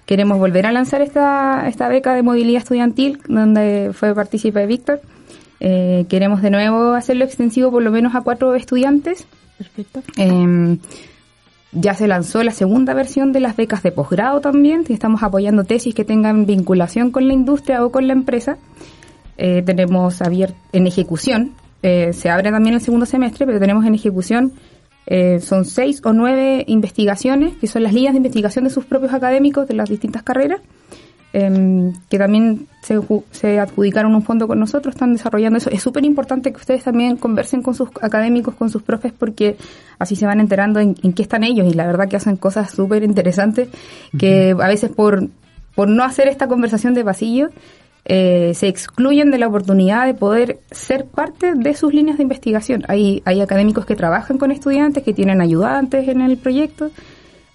[0.05, 5.01] Queremos volver a lanzar esta, esta beca de movilidad estudiantil, donde fue partícipe Víctor.
[5.59, 9.25] Eh, queremos de nuevo hacerlo extensivo por lo menos a cuatro estudiantes.
[9.57, 10.01] Perfecto.
[10.17, 10.77] Eh,
[11.71, 15.63] ya se lanzó la segunda versión de las becas de posgrado también, que estamos apoyando
[15.63, 18.57] tesis que tengan vinculación con la industria o con la empresa.
[19.37, 23.95] Eh, tenemos abierto en ejecución, eh, se abre también el segundo semestre, pero tenemos en
[23.95, 24.51] ejecución,
[25.05, 29.13] eh, son seis o nueve investigaciones, que son las líneas de investigación de sus propios
[29.13, 30.59] académicos de las distintas carreras,
[31.33, 32.99] em, que también se,
[33.31, 35.69] se adjudicaron un fondo con nosotros, están desarrollando eso.
[35.69, 39.57] Es súper importante que ustedes también conversen con sus académicos, con sus profes, porque
[39.99, 42.71] así se van enterando en, en qué están ellos y la verdad que hacen cosas
[42.71, 43.69] súper interesantes
[44.17, 45.27] que a veces por,
[45.75, 47.49] por no hacer esta conversación de pasillo,
[48.05, 52.83] eh, se excluyen de la oportunidad de poder ser parte de sus líneas de investigación.
[52.87, 56.91] Hay, hay académicos que trabajan con estudiantes, que tienen ayudantes en el proyecto,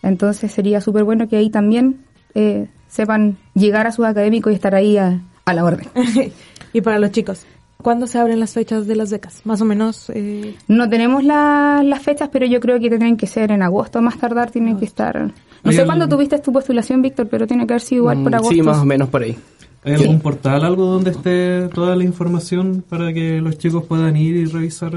[0.02, 4.74] entonces sería súper bueno que ahí también eh, sepan llegar a sus académicos y estar
[4.74, 5.88] ahí a, a la orden.
[6.72, 7.44] y para los chicos,
[7.82, 9.40] ¿cuándo se abren las fechas de las becas?
[9.44, 10.10] Más o menos.
[10.14, 14.00] Eh, No tenemos la- las fechas, pero yo creo que tendrían que ser en agosto,
[14.00, 15.20] más tardar tienen que estar...
[15.64, 18.32] No ¿Hay sé cuándo tuviste tu postulación, Víctor, pero tiene que haber sido igual por
[18.32, 18.54] Mm, agosto.
[18.54, 19.36] Sí, más o menos por ahí.
[19.82, 24.36] ¿Hay algún portal, algo donde esté toda la información para que los chicos puedan ir
[24.36, 24.92] y revisar?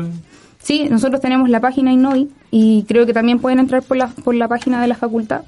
[0.59, 4.35] Sí, nosotros tenemos la página Innovi y creo que también pueden entrar por la, por
[4.35, 5.41] la página de la facultad.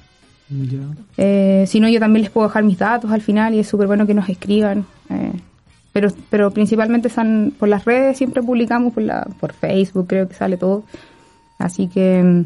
[1.18, 3.88] Eh, si no, yo también les puedo dejar mis datos al final y es súper
[3.88, 4.86] bueno que nos escriban.
[5.10, 5.34] eh,
[5.92, 10.36] pero, pero principalmente están por las redes, siempre publicamos por, la, por Facebook, creo que
[10.36, 10.84] sale todo.
[11.58, 12.46] Así que, mm,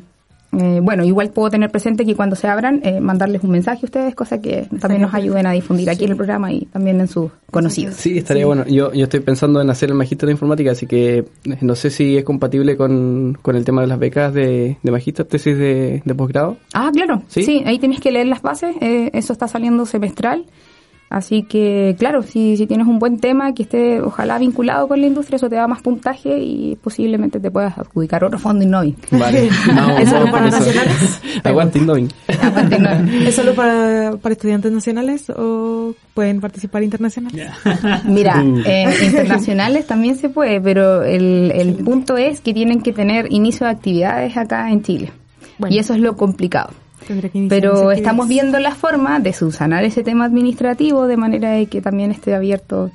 [0.59, 3.85] eh, bueno, igual puedo tener presente que cuando se abran, eh, mandarles un mensaje a
[3.85, 7.07] ustedes, cosa que también nos ayuden a difundir aquí en el programa y también en
[7.07, 7.95] sus conocidos.
[7.95, 8.65] Sí, estaría bueno.
[8.65, 11.25] Yo, yo estoy pensando en hacer el magíster de informática, así que eh,
[11.61, 15.25] no sé si es compatible con, con el tema de las becas de, de magíster,
[15.25, 16.57] tesis de, de posgrado.
[16.73, 17.23] Ah, claro.
[17.27, 17.43] ¿Sí?
[17.43, 17.63] ¿Sí?
[17.65, 18.75] ahí tienes que leer las bases.
[18.81, 20.45] eh, eso está saliendo semestral.
[21.13, 25.07] Así que, claro, si, si tienes un buen tema que esté ojalá vinculado con la
[25.07, 28.95] industria, eso te da más puntaje y posiblemente te puedas adjudicar otro fondo Innovi.
[29.11, 31.21] Vale, vamos, ¿Es solo para nacionales?
[31.43, 32.09] Aguante Innovin.
[33.27, 37.49] ¿Es solo para, para estudiantes nacionales o pueden participar internacionales?
[38.05, 38.61] Mira, Mm.
[38.65, 43.65] eh, internacionales también se puede, pero el, el punto es que tienen que tener inicio
[43.65, 45.11] de actividades acá en Chile.
[45.57, 45.75] Bueno.
[45.75, 46.71] Y eso es lo complicado.
[47.07, 51.81] Que Pero estamos viendo la forma de subsanar ese tema administrativo de manera de que
[51.81, 52.91] también esté abierto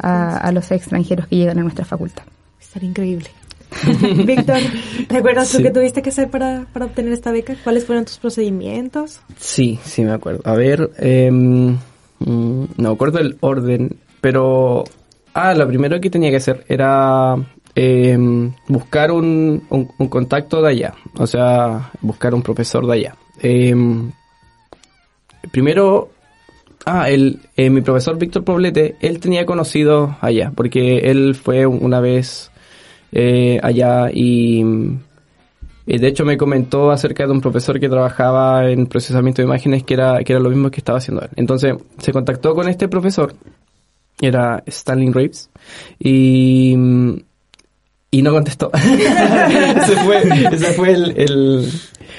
[0.00, 2.24] a, a los extranjeros que llegan a nuestra facultad.
[2.60, 3.28] Estaría increíble.
[4.26, 4.58] Víctor,
[5.08, 5.62] ¿recuerdas tú Sí.
[5.64, 7.54] qué tuviste que hacer para, para obtener esta beca?
[7.64, 9.20] ¿Cuáles fueron tus procedimientos?
[9.36, 10.42] Sí, sí me acuerdo.
[10.44, 11.70] A ver, em,
[12.20, 14.84] mm, no me acuerdo el orden, pero...
[15.34, 17.34] Ah, lo primero que tenía que hacer era
[17.74, 23.16] em, buscar un, un- un contacto de allá, o sea, buscar un profesor de allá.
[23.40, 24.12] Em,
[25.50, 26.10] primero,
[26.84, 32.00] ah, el, eh, mi profesor Víctor Poblete, él tenía conocido allá, porque él fue una
[32.00, 32.50] vez
[33.12, 34.64] eh, allá y...
[35.86, 39.82] Y de hecho me comentó acerca de un profesor que trabajaba en procesamiento de imágenes
[39.84, 41.28] que era, que era lo mismo que estaba haciendo él.
[41.36, 43.34] Entonces se contactó con este profesor,
[44.18, 45.50] era Stanley Reeves,
[45.98, 46.74] y,
[48.18, 48.70] y no contestó.
[48.74, 50.22] ese fue,
[50.52, 51.68] ese fue el, el-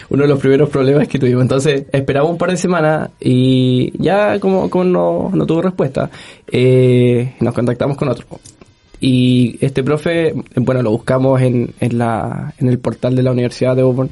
[0.10, 1.42] uno de los primeros problemas que tuvimos.
[1.42, 6.10] Entonces esperamos un par de semanas y ya como, como no, no tuvo respuesta,
[6.52, 8.26] eh, nos contactamos con otro.
[9.00, 13.76] Y este profe, bueno, lo buscamos en, en, la, en el portal de la Universidad
[13.76, 14.10] de Auburn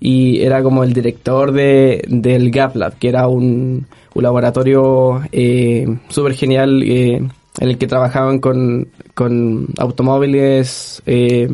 [0.00, 5.86] y era como el director de, del Gap Lab, que era un, un laboratorio eh,
[6.08, 11.48] súper genial eh, en el que trabajaban con, con automóviles eh,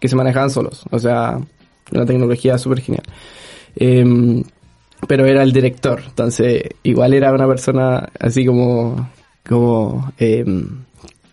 [0.00, 0.82] que se manejaban solos.
[0.90, 1.38] O sea,
[1.92, 3.04] una tecnología súper genial.
[3.76, 4.42] Em,
[5.06, 9.10] pero era el director, entonces igual era una persona así como,
[9.46, 10.66] como em,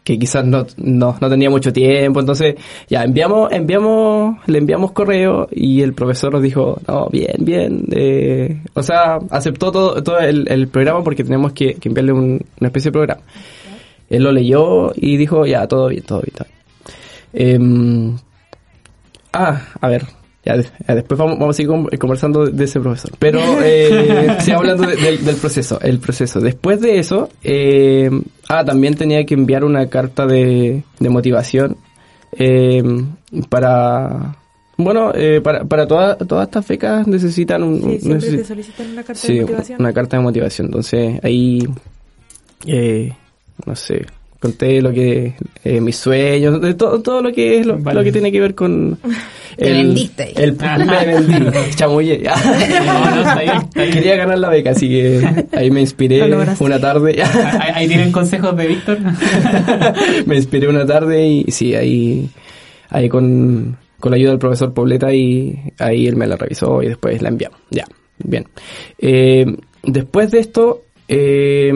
[0.03, 2.55] que quizás no, no, no tenía mucho tiempo, entonces
[2.89, 8.59] ya enviamos, enviamos, le enviamos correo y el profesor nos dijo, no, bien, bien, eh,
[8.73, 12.67] o sea, aceptó todo, todo el, el programa porque tenemos que, que enviarle un- una
[12.67, 13.21] especie de programa.
[14.11, 16.61] Él lo leyó y dijo, ya, todo bien, todo bien, todo bien.
[17.33, 18.17] Em,
[19.33, 20.05] ah, a ver,
[20.45, 23.11] ya, de- ya después vamos, vamos a seguir con- conversando de ese profesor.
[23.19, 26.39] Pero, eh, sí, hablando de- del, del proceso, el proceso.
[26.39, 28.09] Después de eso, eh,
[28.49, 31.77] ah, también tenía que enviar una carta de, de motivación
[32.33, 32.83] eh,
[33.49, 34.35] para...
[34.77, 37.81] Bueno, eh, para, para todas todas estas becas necesitan un...
[37.83, 39.79] Sí, siempre necesi- te solicitan una carta Sí, de motivación.
[39.79, 40.67] una carta de motivación.
[40.67, 41.59] Entonces ahí,
[42.65, 43.13] eh,
[43.65, 44.05] no sé,
[44.39, 47.99] conté lo que, eh, mis sueños, de todo, todo lo que es lo, Vale.
[47.99, 48.97] lo que tiene que ver con...
[49.57, 50.33] Te vendiste ahí.
[50.35, 52.23] El, me vendí, chamullé.
[52.23, 53.69] No, no.
[53.73, 56.23] Quería ganar la beca, así que ahí me inspiré
[56.59, 57.21] una tarde.
[57.21, 58.97] Ahí, ahí tienen consejos de Víctor.
[60.25, 62.29] me inspiré una tarde y sí, ahí,
[62.89, 66.87] ahí con, con la ayuda del profesor Pobleta y ahí él me la revisó y
[66.87, 67.59] después la enviamos.
[67.69, 67.85] Ya,
[68.17, 68.45] bien.
[68.97, 69.45] Eh,
[69.83, 71.73] después de esto, eh,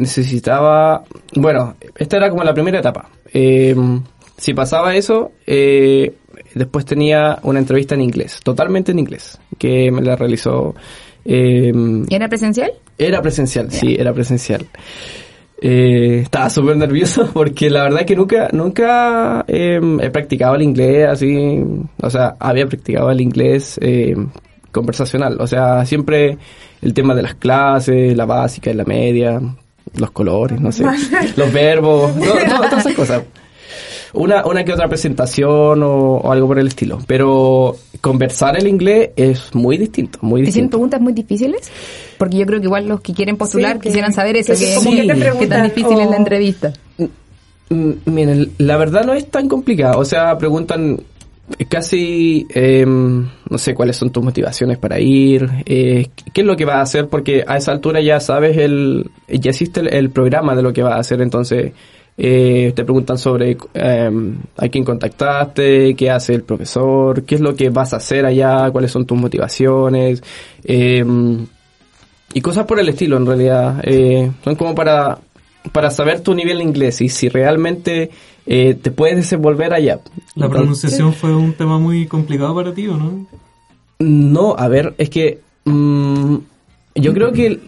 [0.00, 3.08] necesitaba, bueno, esta era como la primera etapa.
[3.32, 3.74] Eh,
[4.36, 6.14] si pasaba eso, eh,
[6.54, 10.74] después tenía una entrevista en inglés, totalmente en inglés, que me la realizó...
[11.24, 11.72] eh,
[12.08, 12.72] ¿Era presencial?
[12.96, 14.66] era presencial, sí, era presencial.
[15.62, 21.06] Eh, estaba súper nervioso porque la verdad que nunca, nunca eh, he practicado el inglés
[21.06, 21.62] así,
[22.02, 23.78] o sea, había practicado el inglés
[24.72, 26.38] conversacional, o sea, siempre
[26.80, 29.38] el tema de las clases, la básica y la media,
[29.94, 30.84] los colores, no sé,
[31.36, 33.22] los verbos, no- no, todas esas cosas.
[34.12, 39.10] Una, una que otra presentación o, o algo por el estilo, pero conversar el inglés
[39.14, 40.70] es muy distinto, muy ¿Te hicieron distinto.
[40.78, 41.70] preguntas muy difíciles?
[42.18, 44.58] Porque yo creo que igual los que quieren postular Sí, que- quisieran saber eso, que
[44.58, 46.72] que, sí, que te qué tan difícil es la entrevista.
[47.68, 50.00] Mm, Miren, la verdad no es tan complicado.
[50.00, 51.00] O sea, preguntan
[51.68, 56.64] casi, eh, no sé, cuáles son tus motivaciones para ir, eh, qué es lo que
[56.64, 60.54] vas a hacer, porque a esa altura ya sabes el, ya existe el, el programa
[60.54, 61.72] de lo que vas a hacer, entonces
[62.22, 64.10] eh, te preguntan sobre eh,
[64.56, 68.70] a quién contactaste, qué hace el profesor, qué es lo que vas a hacer allá,
[68.70, 70.22] cuáles son tus motivaciones,
[70.64, 71.02] eh,
[72.32, 73.80] y cosas por el estilo en realidad.
[73.84, 75.18] Eh, son como para,
[75.72, 78.10] para saber tu nivel de inglés y si realmente
[78.46, 80.00] eh, te puedes desenvolver allá.
[80.34, 83.26] La Entonces- pronunciación fue un tema muy complicado para ti, ¿o no?
[83.98, 86.36] No, a ver, es que mm,
[86.94, 87.60] yo creo que,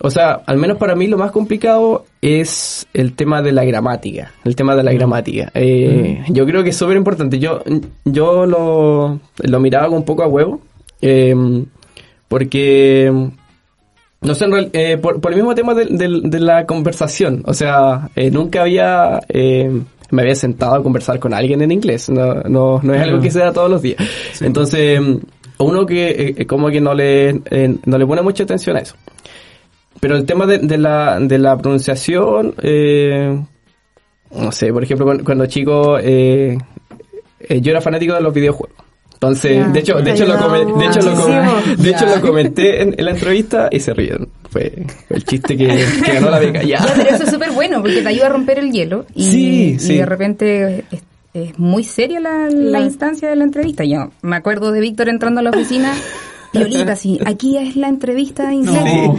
[0.00, 4.32] o sea, al menos para mí lo más complicado es el tema de la gramática,
[4.44, 5.50] el tema de la gramática.
[5.54, 7.38] Eh, Yo creo que es súper importante.
[7.40, 7.62] Yo,
[8.04, 10.60] yo lo, lo miraba con un poco a huevo,
[11.02, 11.34] eh,
[12.28, 13.12] porque,
[14.22, 17.42] no sé, en real- eh, por, por el mismo tema de, de- de la conversación,
[17.46, 19.20] o sea, eh, nunca había...
[19.28, 19.70] eh,
[20.12, 23.30] me había sentado a conversar con alguien en inglés, no, no, no es algo que
[23.30, 23.96] se da todos los días.
[24.40, 25.16] Entonces, mm,
[25.58, 28.96] uno que eh, como que no le, eh, no le pone mucha atención a eso.
[30.00, 33.40] Pero el tema de, de la, de la pronunciación, eh,
[34.34, 36.56] no sé, por ejemplo, cuando, cuando chico, yo
[37.48, 38.76] era fanático de los videojuegos.
[39.22, 42.80] Entonces, de hecho, de hecho, lo, ayudó comen- de hecho, lo, de hecho lo comenté
[42.80, 44.28] en, en la entrevista y se rieron.
[44.48, 44.72] Fue,
[45.08, 46.62] fue el chiste que, que ganó la beca.
[46.62, 46.78] Ya.
[46.96, 49.78] Pero eso es súper bueno porque te ayuda a romper el hielo y, Sí, y
[49.78, 49.98] sí.
[49.98, 51.02] de repente es,
[51.34, 53.84] es muy seria la, la instancia de la entrevista.
[53.84, 55.92] Yo me acuerdo de Víctor entrando a la oficina
[56.52, 59.16] y Olita así, aquí es la entrevista in serio.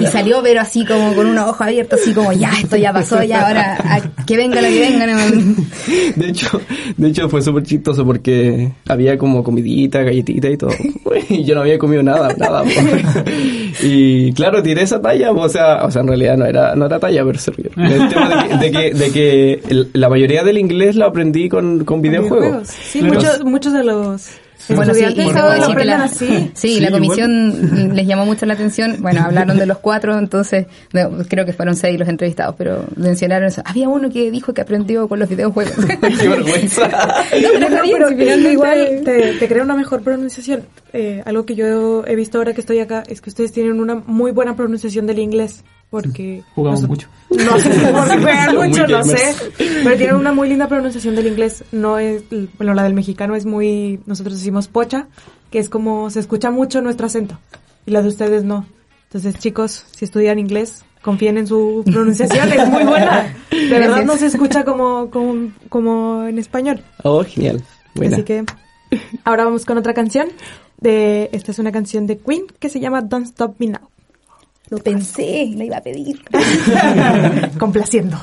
[0.00, 3.22] Y salió pero así como con una hoja abierta, así como ya, esto ya pasó,
[3.24, 5.06] ya ahora a- que venga la que venga.
[5.06, 5.18] no".
[6.16, 6.60] De hecho,
[6.96, 10.70] de hecho fue súper chistoso porque había como comidita, galletita y todo.
[11.28, 12.62] Y yo no había comido nada, nada.
[12.62, 12.70] po.
[13.82, 16.86] Y claro, tiré esa talla, po, o sea, o sea, en realidad no era, no
[16.86, 17.80] era talla, pero se rieron.
[17.84, 21.48] El tema de que, de que, de que el- la mayoría del inglés lo aprendí
[21.48, 22.68] con, con videojuegos.
[22.68, 24.28] Sí, muchos, muchos de los
[24.68, 26.26] Bueno, sí, y lo la- así.
[26.26, 27.02] Sí, Sí, la igual.
[27.02, 28.96] comisión les llamó mucho la atención.
[29.00, 33.48] Bueno, hablaron de los cuatro, entonces no, creo que fueron seis los entrevistados, pero mencionaron
[33.48, 33.62] eso.
[33.64, 35.74] Había uno que dijo que aprendió con los videojuegos.
[36.20, 36.88] Qué vergüenza.
[37.40, 40.62] No, pero pero finalmente- igual te, te crea una mejor pronunciación.
[40.92, 43.94] Eh, algo que yo he visto ahora que estoy acá es que ustedes tienen una
[43.94, 45.64] muy buena pronunciación del inglés.
[45.90, 47.44] Porque Jugamos nosotros- mucho.
[47.44, 49.34] No sé si porque juegan mucho, no sé.
[49.58, 51.64] Pero tienen una muy linda pronunciación del inglés.
[51.72, 52.22] No es,
[52.58, 55.08] bueno, la del mexicano es muy, nosotros decimos pocha,
[55.50, 57.38] que es como se escucha mucho nuestro acento.
[57.86, 58.66] Y la de ustedes no.
[59.04, 63.34] Entonces, chicos, si estudian inglés, confíen en su pronunciación, es muy buena.
[63.50, 66.82] De verdad no se escucha como, como, como en español.
[67.02, 67.62] Oh, genial.
[67.94, 68.16] Buena.
[68.16, 68.44] Así que
[69.24, 70.28] ahora vamos con otra canción.
[70.78, 73.89] De, esta es una canción de Queen que se llama Don't Stop Me Now.
[74.70, 76.22] Lo pensé, la iba a pedir.
[77.58, 78.16] Complaciendo.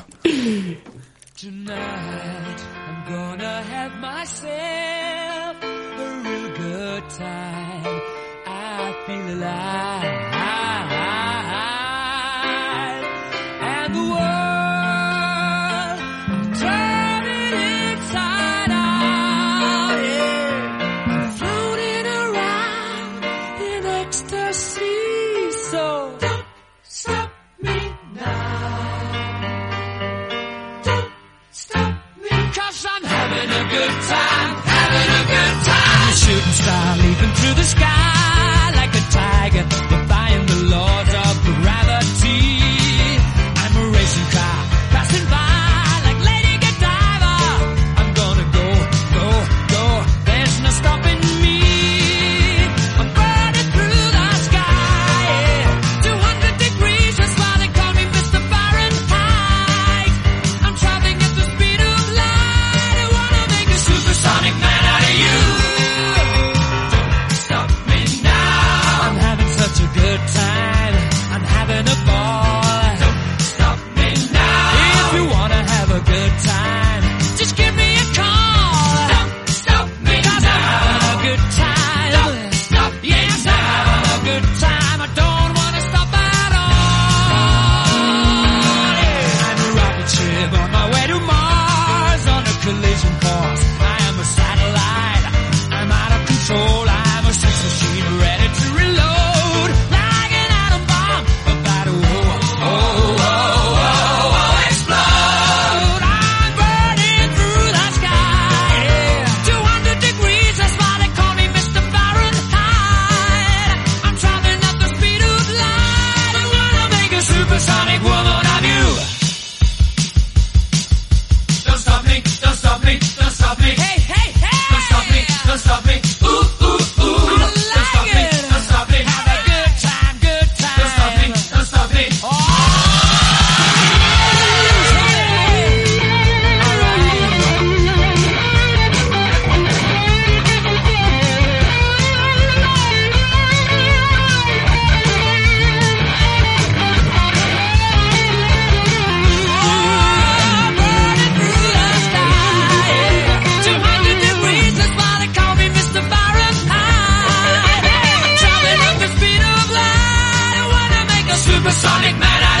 [1.38, 4.47] Tonight I'm gonna have myself
[33.74, 36.08] good time, having a good time.
[36.08, 40.97] A shooting star leaping through the sky like a tiger, defying the laws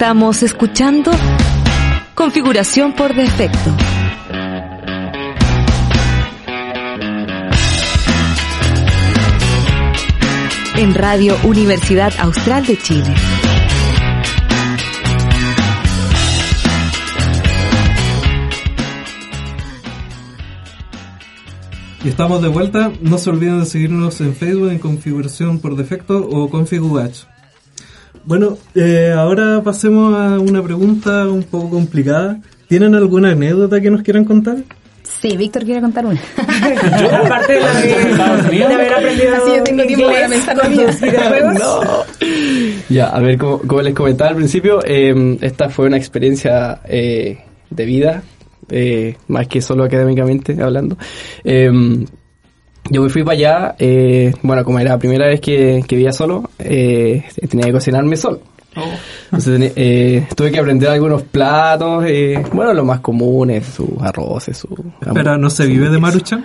[0.00, 1.10] Estamos escuchando
[2.14, 3.76] Configuración por defecto.
[10.78, 13.14] En Radio Universidad Austral de Chile.
[22.02, 22.90] Y estamos de vuelta.
[23.02, 27.26] No se olviden de seguirnos en Facebook en configuración por defecto o configubach.
[28.24, 32.40] Bueno, eh, ahora pasemos a una pregunta un poco complicada.
[32.68, 34.58] ¿Tienen alguna anécdota que nos quieran contar?
[35.20, 36.20] Sí, Víctor quiere contar una.
[37.24, 40.76] Aparte de, la de, de haber aprendido Así yo tengo tiempo para inglés pensar con
[40.76, 42.06] los videojuegos.
[42.88, 47.38] Ya, a ver, como, como les comentaba al principio, eh, esta fue una experiencia eh,
[47.70, 48.22] de vida,
[48.70, 50.96] eh, más que solo académicamente hablando.
[52.88, 56.12] Yo me fui para allá, eh, bueno, como era la primera vez que, que vivía
[56.12, 58.40] solo, eh, tenía que cocinarme solo.
[58.74, 64.56] Entonces teni- eh, tuve que aprender algunos platos, eh, bueno, los más comunes, sus arroces,
[64.58, 64.68] su...
[65.12, 66.44] Pero no se vive de maruchan.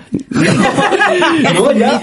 [1.53, 2.01] No, allá,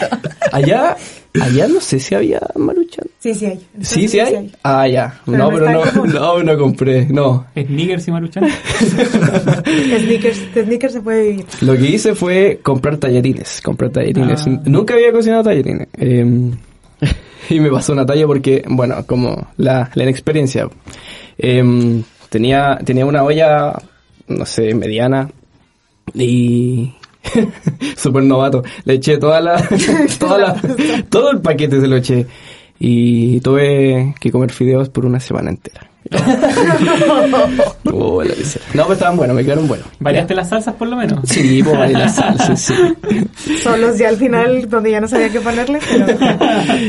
[0.53, 0.97] allá,
[1.41, 3.05] allá no sé si había maruchan.
[3.19, 3.61] Sí, sí hay.
[3.83, 4.53] Sí, sí hay.
[4.63, 5.21] Ah, ya.
[5.27, 7.47] Pero no, no pero no, no, no compré, no.
[7.57, 8.45] Sneakers y Maruchan.
[9.65, 11.45] Sneakers, de sneakers se puede vivir.
[11.61, 14.47] Lo que hice fue comprar tallarines, comprar tallarines.
[14.47, 14.61] Ah.
[14.67, 15.89] Nunca había cocinado tallarines.
[15.99, 16.51] Eh,
[17.51, 20.69] y me pasó una talla porque, bueno, como la, la inexperiencia.
[21.39, 23.73] Eh, tenía, tenía una olla,
[24.29, 25.31] no sé, mediana.
[26.15, 26.93] Y,
[27.97, 28.63] Súper novato.
[28.85, 29.57] Le eché toda la,
[30.19, 30.61] toda la,
[31.09, 32.27] todo el paquete se lo eché.
[32.79, 35.89] Y tuve que comer fideos por una semana entera.
[36.11, 36.17] Oh,
[38.25, 38.35] la
[38.75, 39.87] no, pues estaban buenos, me quedaron buenos.
[40.01, 41.21] ¿Variaste las salsas por lo menos?
[41.25, 42.75] Sí, pues varié las salsas, sí.
[43.63, 46.07] Solos ya al final, donde ya no sabía qué ponerle, pero...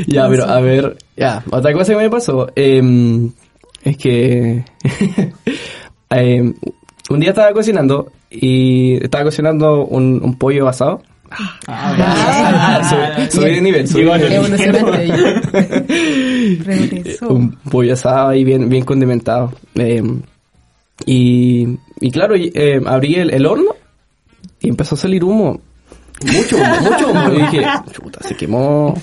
[0.07, 2.82] Ya, pero a ver, ya, otra cosa que me pasó, eh,
[3.84, 4.66] es que
[6.09, 6.53] eh,
[7.09, 11.01] un día estaba cocinando y estaba cocinando un, un pollo asado.
[11.68, 15.41] Ah, subí, subí de nivel, subí de nivel.
[16.64, 17.30] Regresó.
[17.30, 19.54] un pollo asado ahí bien, bien condimentado.
[19.76, 20.02] Eh,
[21.06, 21.68] y,
[22.00, 23.76] y claro, eh, abrí el, el horno
[24.62, 25.60] y empezó a salir humo.
[26.26, 27.34] Mucho humo, mucho humo.
[27.34, 28.94] Y dije, chuta, se quemó.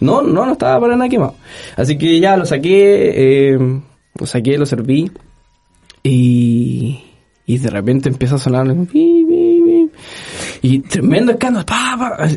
[0.00, 1.34] No, no, no estaba para nada quemado.
[1.76, 3.58] Así que ya lo saqué, eh,
[4.18, 5.10] lo saqué, lo serví.
[6.02, 7.00] Y,
[7.46, 8.66] y de repente empieza a sonar.
[10.60, 11.64] Y tremendo escándalo.
[11.66, 12.28] pa.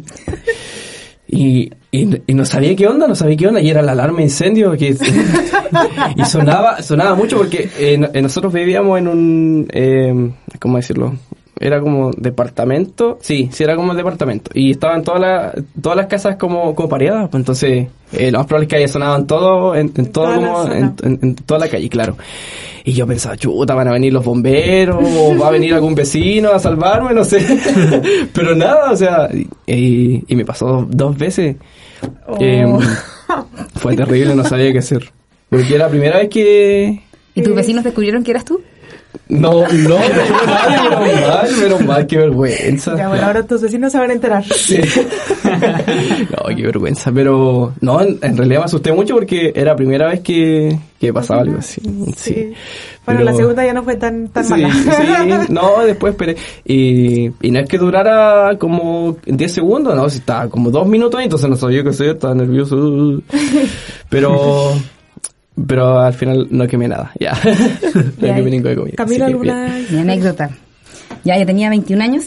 [1.27, 4.17] Y, y, y no sabía qué onda, no sabía qué onda, y era la alarma
[4.17, 4.95] de incendio que
[6.15, 11.13] y sonaba, sonaba mucho porque eh, eh, nosotros vivíamos en un eh, ¿cómo decirlo?
[11.63, 14.49] Era como departamento, sí, sí era como departamento.
[14.53, 18.47] Y estaban todas las, todas las casas como, como pareadas, pues entonces eh, lo más
[18.47, 21.67] probable es que ahí sonaban todo, en, en todo como, en, en- en toda la
[21.69, 22.17] calle, claro.
[22.83, 26.49] Y yo pensaba, chuta, van a venir los bomberos, o va a venir algún vecino
[26.49, 27.39] a salvarme, no sé.
[28.33, 29.29] Pero nada, o sea,
[29.67, 31.57] y, y me pasó dos veces.
[32.39, 32.65] Eh,
[33.75, 35.11] fue terrible, no sabía qué hacer.
[35.49, 37.01] Porque era la primera vez que...
[37.35, 38.61] ¿Y tus vecinos descubrieron que eras tú?
[39.27, 42.97] No, no, menos mal, menos mal, qué vergüenza.
[42.97, 44.43] Ya, bueno, ahora tus vecinos se van a enterar.
[44.43, 44.77] Sí.
[45.45, 50.09] no, qué vergüenza, pero no, en, en realidad me asusté mucho porque era la primera
[50.09, 51.81] vez que, que pasaba algo así.
[51.81, 52.13] Sí.
[52.17, 52.53] Sí.
[53.05, 54.69] Bueno, Pero- la segunda ya no fue tan, tan Sí, mala.
[54.73, 56.35] sí, no, después esperé.
[56.65, 61.17] Y, y no es que durara como 10 segundos, no, si estaba como dos minutos
[61.19, 63.21] ahí, entonces no sabía qué hacer, estaba nervioso.
[64.09, 64.73] Pero,
[65.67, 67.33] pero al final no quemé nada, ya.
[67.93, 69.05] no quemé ninguna comida.
[69.05, 69.21] Bien.
[69.21, 69.79] ¿alguna...?
[69.89, 70.49] Mi anécdota.
[71.23, 72.25] Ya, yo tenía 21 años.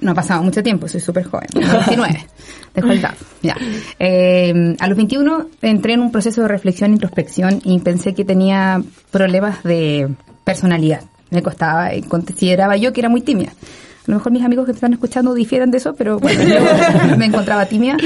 [0.00, 1.48] No ha pasado mucho tiempo, soy súper joven.
[1.54, 2.26] 19.
[2.74, 3.24] Dejo el dato.
[3.42, 3.56] Ya.
[3.98, 8.24] Eh, a los 21 entré en un proceso de reflexión e introspección y pensé que
[8.24, 10.08] tenía problemas de
[10.44, 11.02] personalidad.
[11.30, 13.50] Me costaba, y consideraba yo que era muy tímida.
[13.50, 17.16] A lo mejor mis amigos que me están escuchando difieren de eso, pero bueno, yo
[17.16, 17.96] me encontraba tímida.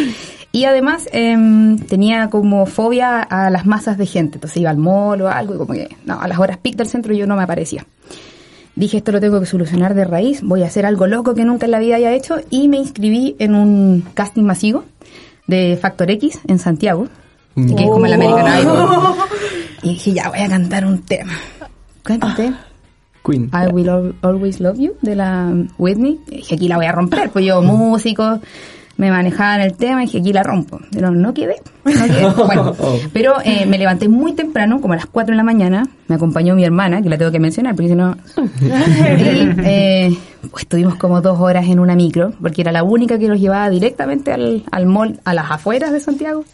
[0.56, 4.36] Y además em, tenía como fobia a las masas de gente.
[4.36, 6.86] Entonces iba al mall o algo y como que, no, a las horas pic del
[6.88, 7.84] centro yo no me aparecía.
[8.74, 11.66] Dije, esto lo tengo que solucionar de raíz, voy a hacer algo loco que nunca
[11.66, 14.84] en la vida haya hecho y me inscribí en un casting masivo
[15.46, 17.06] de Factor X en Santiago,
[17.54, 19.14] que es como el American Idol.
[19.82, 21.34] Y dije, ya voy a cantar un tema.
[22.04, 22.52] ¿Cuál canté?
[23.24, 23.50] Queen.
[23.52, 26.18] I Will Al- Always Love You de la Whitney.
[26.28, 28.40] Y dije, aquí la voy a romper, pues yo músico,
[28.96, 30.80] me manejaba en el tema y dije, aquí la rompo.
[30.90, 32.26] Pero no quedé, no quedé.
[32.46, 32.74] Bueno,
[33.12, 36.54] pero eh, me levanté muy temprano, como a las 4 de la mañana, me acompañó
[36.54, 38.16] mi hermana, que la tengo que mencionar, porque si no...
[38.36, 40.16] y, eh,
[40.50, 43.68] pues estuvimos como dos horas en una micro, porque era la única que nos llevaba
[43.68, 46.44] directamente al, al mall, a las afueras de Santiago,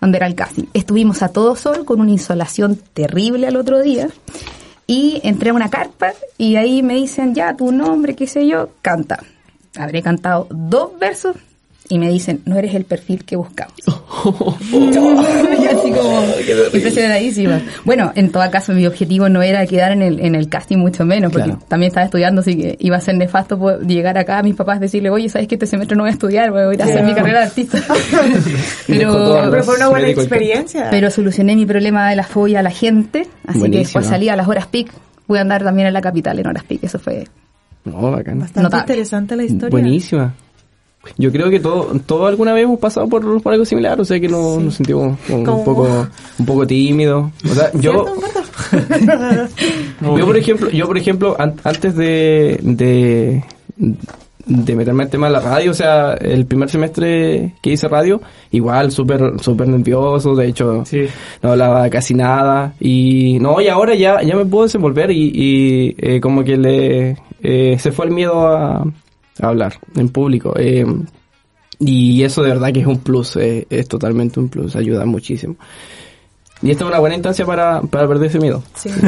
[0.00, 0.64] donde era el casting.
[0.74, 4.08] Estuvimos a todo sol, con una insolación terrible al otro día,
[4.86, 8.70] y entré a una carpa y ahí me dicen, ya, tu nombre, qué sé yo,
[8.82, 9.20] canta.
[9.76, 11.36] Habré cantado dos versos
[11.88, 13.74] y me dicen, no eres el perfil que buscamos.
[14.72, 16.24] y así como
[16.72, 17.60] impresionadísima.
[17.84, 21.04] Bueno, en todo caso mi objetivo no era quedar en el, en el casting mucho
[21.04, 21.62] menos, porque Claro.
[21.68, 25.10] también estaba estudiando, así que iba a ser nefasto llegar acá a mis papás decirle,
[25.10, 26.50] oye, ¿sabes que este semestre no voy a estudiar?
[26.50, 27.78] Voy a ir a hacer mi carrera de artista.
[28.86, 30.88] pero, Pero fue una buena experiencia.
[30.90, 34.36] pero solucioné mi problema de la fobia a la gente, así que después salí a
[34.36, 34.90] las horas pic.
[35.28, 37.26] Voy a andar también en la capital en horas pic, eso fue
[37.84, 38.38] No, bacán.
[38.38, 38.82] Bastante notable.
[38.82, 39.70] interesante la historia.
[39.70, 40.34] Buenísima.
[41.18, 44.18] Yo creo que todo, todo alguna vez hemos pasado por, por algo similar, o sea
[44.20, 46.06] que no, nos sentimos como Como- un poco,
[46.38, 47.30] un poco tímidos.
[47.50, 48.04] O sea, yo,
[50.16, 53.42] yo por ejemplo, yo por ejemplo, an- antes de, de,
[54.46, 58.20] de meterme al tema de la radio, o sea, el primer semestre que hice radio,
[58.52, 61.02] igual súper, súper nervioso, de hecho, Sí.
[61.42, 65.94] no hablaba casi nada y no y ahora ya ya me puedo desenvolver y, y,
[65.98, 68.84] eh, como que le eh, se fue el miedo a, a
[69.40, 70.84] hablar en público eh,
[71.78, 75.56] y eso de verdad que es un plus eh, es totalmente un plus ayuda muchísimo
[76.62, 78.88] y esta es una buena instancia para, para perder ese miedo Sí.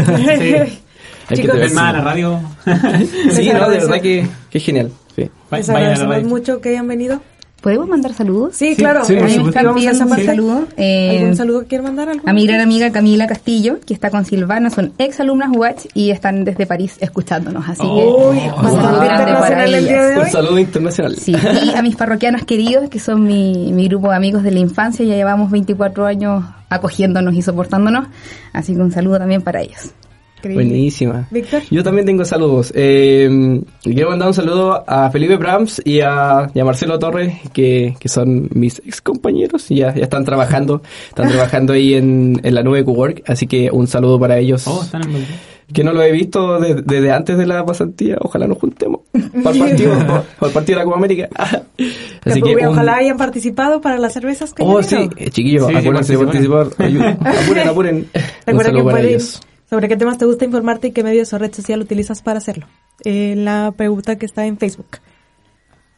[1.31, 2.41] Hay que Chicos, tener- Ven más a la radio.
[3.33, 5.23] sí no de verdad que, que es genial sí.
[5.23, 6.29] Les vayan a la agradecemos radio.
[6.29, 7.21] mucho que hayan venido.
[7.61, 8.55] ¿Podemos mandar saludos?
[8.55, 9.05] Sí, claro.
[9.05, 9.49] sí, supuesto.
[9.49, 10.25] están vamos a pidiendo esa un parte.
[10.27, 10.69] saludo.
[10.77, 12.09] eh, ¿Algún saludo que quiere mandar?
[12.09, 12.29] ¿Algún?
[12.29, 16.11] a mi gran amiga Camila Castillo, que está con Silvana, son ex alumnas Watch y
[16.11, 17.69] están desde París escuchándonos.
[17.69, 20.31] Así que Uy, un grande para ellas.
[20.33, 21.17] saludo internacional.
[21.17, 24.61] Sí, y a mis parroquianos queridos, que son mi, mi grupo de amigos de la
[24.61, 28.07] infancia, ya llevamos 24 años acogiéndonos y soportándonos,
[28.53, 29.91] así que un saludo también para ellos.
[30.39, 30.65] Increíble.
[30.65, 31.29] Buenísima.
[31.31, 31.63] Víctor.
[31.71, 32.73] Yo también tengo saludos.
[32.75, 37.95] Eh, quiero mandar un saludo a Felipe Brahms y a, y a Marcelo Torres, que,
[37.99, 42.55] que son mis ex compañeros y ya, ya están trabajando, están trabajando ahí en, en
[42.55, 44.67] la nube Cowork, así que un saludo para ellos.
[44.67, 45.25] Oh, están en el
[45.73, 49.01] Que no lo he visto de- desde antes de la pasantía, ojalá nos juntemos
[49.45, 51.29] para el partido, para el partido de la Copa América.
[52.25, 55.73] Así que un- Ojalá hayan participado para las cervezas que Oh, sí, eh, chiquillos, Sí,
[55.73, 56.67] sí, acuérdense de participar.
[56.79, 57.97] Apuren, apuren.
[57.97, 59.41] Un Recuerda que para pueden, ellos.
[59.69, 62.67] Sobre qué temas te gusta informarte y qué medios o red social utilizas para hacerlo.
[63.05, 64.99] Eh, la pregunta que está en Facebook.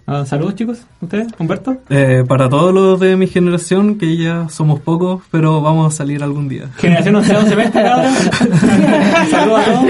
[0.07, 1.29] Ah, saludos chicos, ¿ustedes?
[1.39, 1.77] ¿Humberto?
[1.89, 6.23] Eh, para todos los de mi generación, que ya somos pocos, pero vamos a salir
[6.23, 6.69] algún día.
[6.79, 7.83] Generación 11 semestre,
[9.31, 9.87] saludos a todos.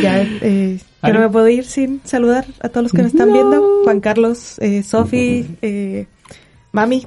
[0.00, 3.32] Ya, eh, yo no me puedo ir sin saludar a todos los que nos están
[3.32, 3.82] viendo.
[3.84, 6.06] Juan Carlos, eh, Sofi, eh,
[6.72, 7.06] Mami,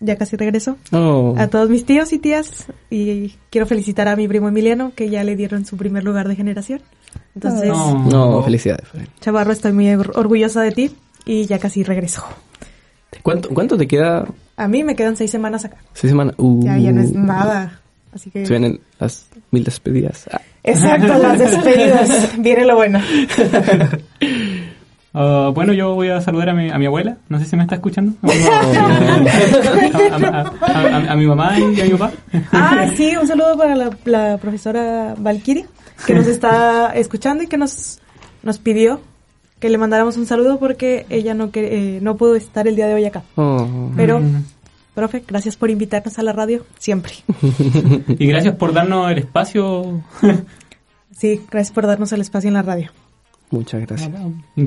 [0.00, 0.76] ya casi regreso.
[0.92, 1.34] Oh.
[1.38, 2.66] A todos mis tíos y tías.
[2.90, 6.36] Y quiero felicitar a mi primo Emiliano, que ya le dieron su primer lugar de
[6.36, 6.80] generación.
[7.34, 8.04] Entonces, No.
[8.10, 8.86] No, felicidades.
[9.20, 10.90] Chavarro, estoy muy or- orgullosa de ti
[11.24, 12.22] y ya casi regreso.
[13.22, 14.26] ¿Cuánto, ¿Cuánto te queda?
[14.56, 15.76] A mí me quedan seis semanas acá.
[15.94, 16.34] ¿Seis semanas?
[16.38, 17.80] Uh, Ya, ya no es nada.
[18.12, 18.44] Así que...
[18.46, 20.28] Se vienen las mil despedidas.
[20.32, 20.40] Ah.
[20.62, 22.30] Exacto, las despedidas.
[22.38, 22.98] Viene lo bueno.
[25.14, 27.16] Ah, bueno, yo voy a saludar a mi, a mi abuela.
[27.28, 28.14] No sé si me está escuchando.
[28.22, 28.26] a,
[30.16, 32.12] a- a- a- a mi mamá y a mi papá.
[32.52, 35.66] Ah, sí, un saludo para la, la profesora Valkyrie,
[36.06, 38.00] que nos está escuchando y que nos,
[38.42, 39.00] nos pidió
[39.60, 42.86] que le mandáramos un saludo porque ella no, que, eh, no pudo estar el día
[42.86, 43.22] de hoy acá.
[43.36, 43.90] Oh.
[43.96, 44.44] Pero, Mm.
[44.94, 47.12] profe, gracias por invitarnos a la radio siempre.
[48.18, 50.02] Y gracias por darnos el espacio.
[51.16, 52.90] Sí, gracias por darnos el espacio en la radio.
[53.50, 54.10] Muchas gracias.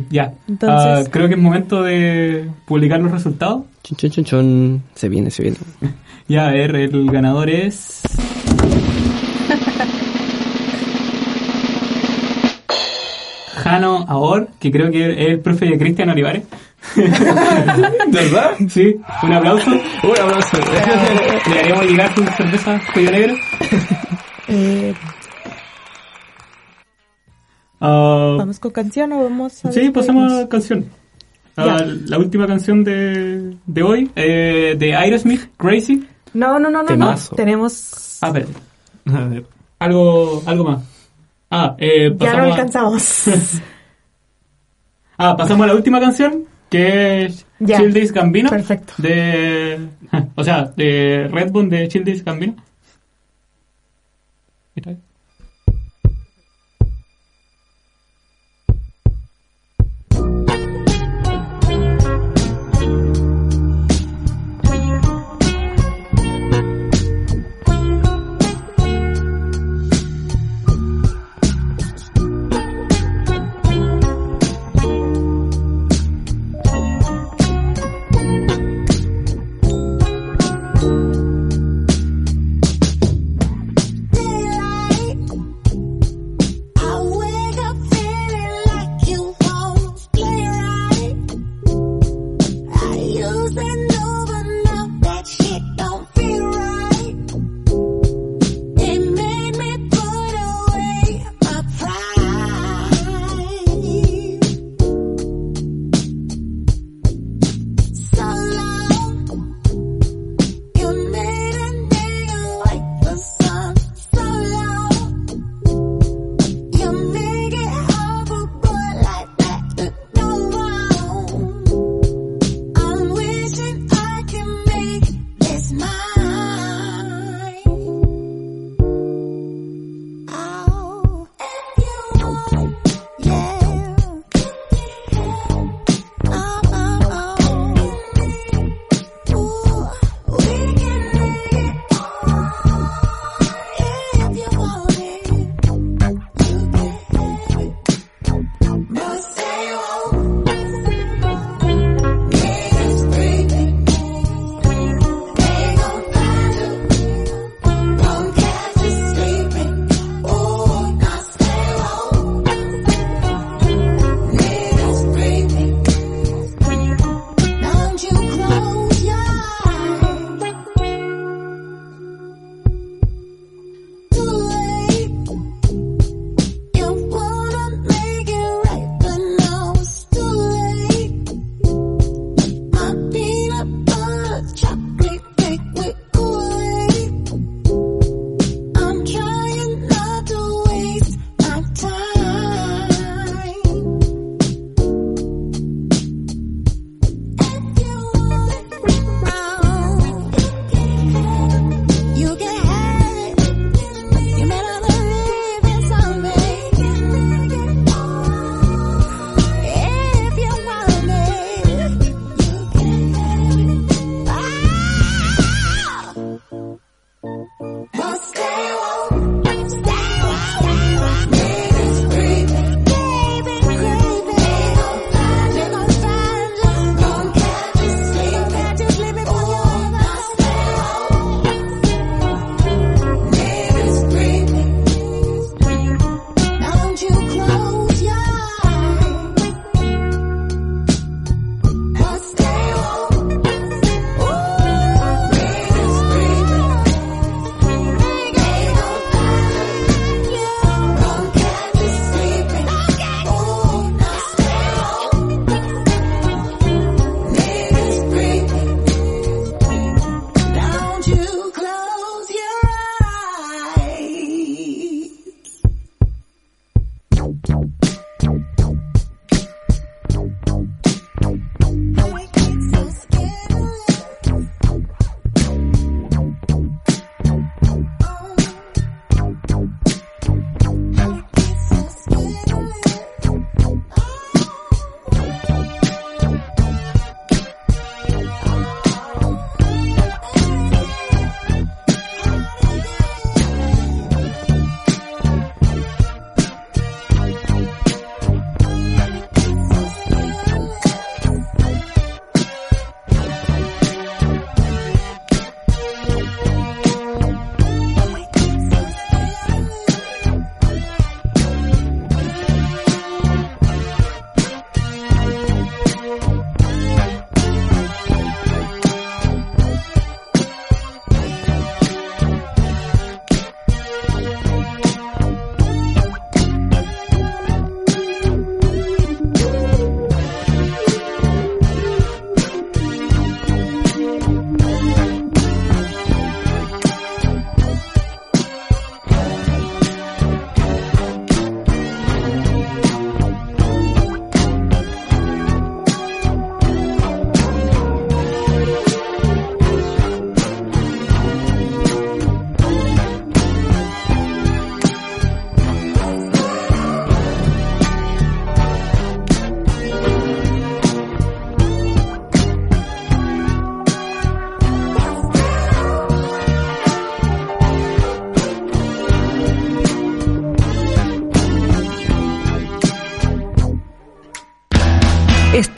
[0.10, 0.34] ya.
[0.48, 3.64] Entonces- Ah, creo que es momento de publicar los resultados.
[3.84, 4.84] Chun, chun, chun, chun.
[4.96, 5.58] Se viene, se viene.
[6.30, 8.02] Ya, a ver, el ganador es.
[13.64, 16.44] Jano Ahor, que creo que es el profe de Cristian Olivares.
[16.96, 17.04] ¿De
[18.12, 18.52] verdad?
[18.70, 19.72] Sí, un aplauso.
[19.72, 20.58] Un abrazo.
[21.52, 23.36] Le haríamos llegar su cerveza cuello negro.
[24.48, 24.94] Eh,
[27.80, 30.86] Ah, ¿Vamos con canción o vamos a sí, pasamos a canción.
[31.56, 31.86] Ah, Ya.
[32.08, 36.08] la última canción de, de hoy, eh, de Aerosmith, Crazy.
[36.34, 37.16] No, no, no, no, no.
[37.36, 38.18] Tenemos...
[38.22, 38.54] Ah, espérate.
[39.14, 39.46] A ver.
[39.80, 40.84] Algo, algo más.
[41.50, 43.24] Ah, eh, Ya no pasamos a- alcanzamos.
[45.20, 47.78] Ah, pasamos a la última canción, que es Ya.
[47.78, 48.52] Childish Gambino.
[48.52, 48.94] Perfecto.
[49.00, 49.80] De,
[50.36, 52.56] o sea, de Redbone de Childish Gambino.
[54.76, 54.92] Mira.
[54.92, 55.07] Daylight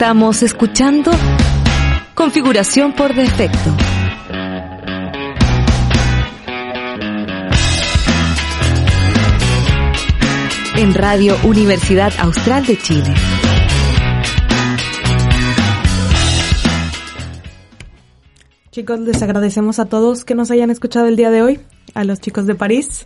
[0.00, 1.10] Estamos escuchando
[2.14, 3.76] Configuración por defecto.
[10.78, 13.14] En Radio Universidad Austral de Chile.
[18.70, 21.60] Chicos, les agradecemos a todos que nos hayan escuchado el día de hoy,
[21.92, 23.04] a los chicos de París,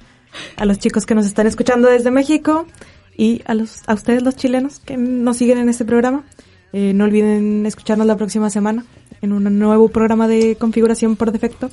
[0.57, 2.67] a los chicos que nos están escuchando desde México
[3.17, 6.23] y a los a ustedes los chilenos que nos siguen en este programa.
[6.77, 8.85] Eh, no olviden escucharnos la próxima semana
[9.23, 11.71] en un nuevo programa de configuración por defecto.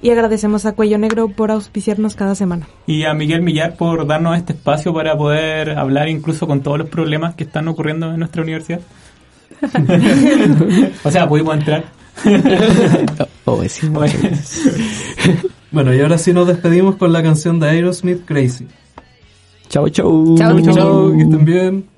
[0.00, 2.68] Y agradecemos a Cuello Negro por auspiciarnos cada semana.
[2.86, 6.88] Y a Miguel Millar por darnos este espacio para poder hablar incluso con todos los
[6.88, 8.80] problemas que están ocurriendo en nuestra universidad.
[11.02, 11.84] o sea, pudimos entrar.
[13.44, 14.12] Oh, sí, Bueno.
[15.72, 18.68] Bueno, y ahora sí nos despedimos con la canción de Aerosmith Crazy.
[19.68, 20.36] Chau, chau.
[20.38, 20.74] Chau, chau.
[20.74, 21.97] Chao, que estén bien.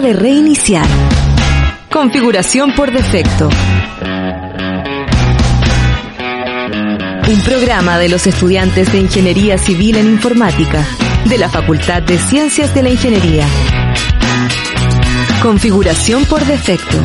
[0.00, 0.86] de reiniciar.
[1.90, 3.48] Configuración por defecto.
[7.28, 10.86] Un programa de los estudiantes de Ingeniería Civil en Informática
[11.24, 13.46] de la Facultad de Ciencias de la Ingeniería.
[15.42, 16.96] Configuración por defecto.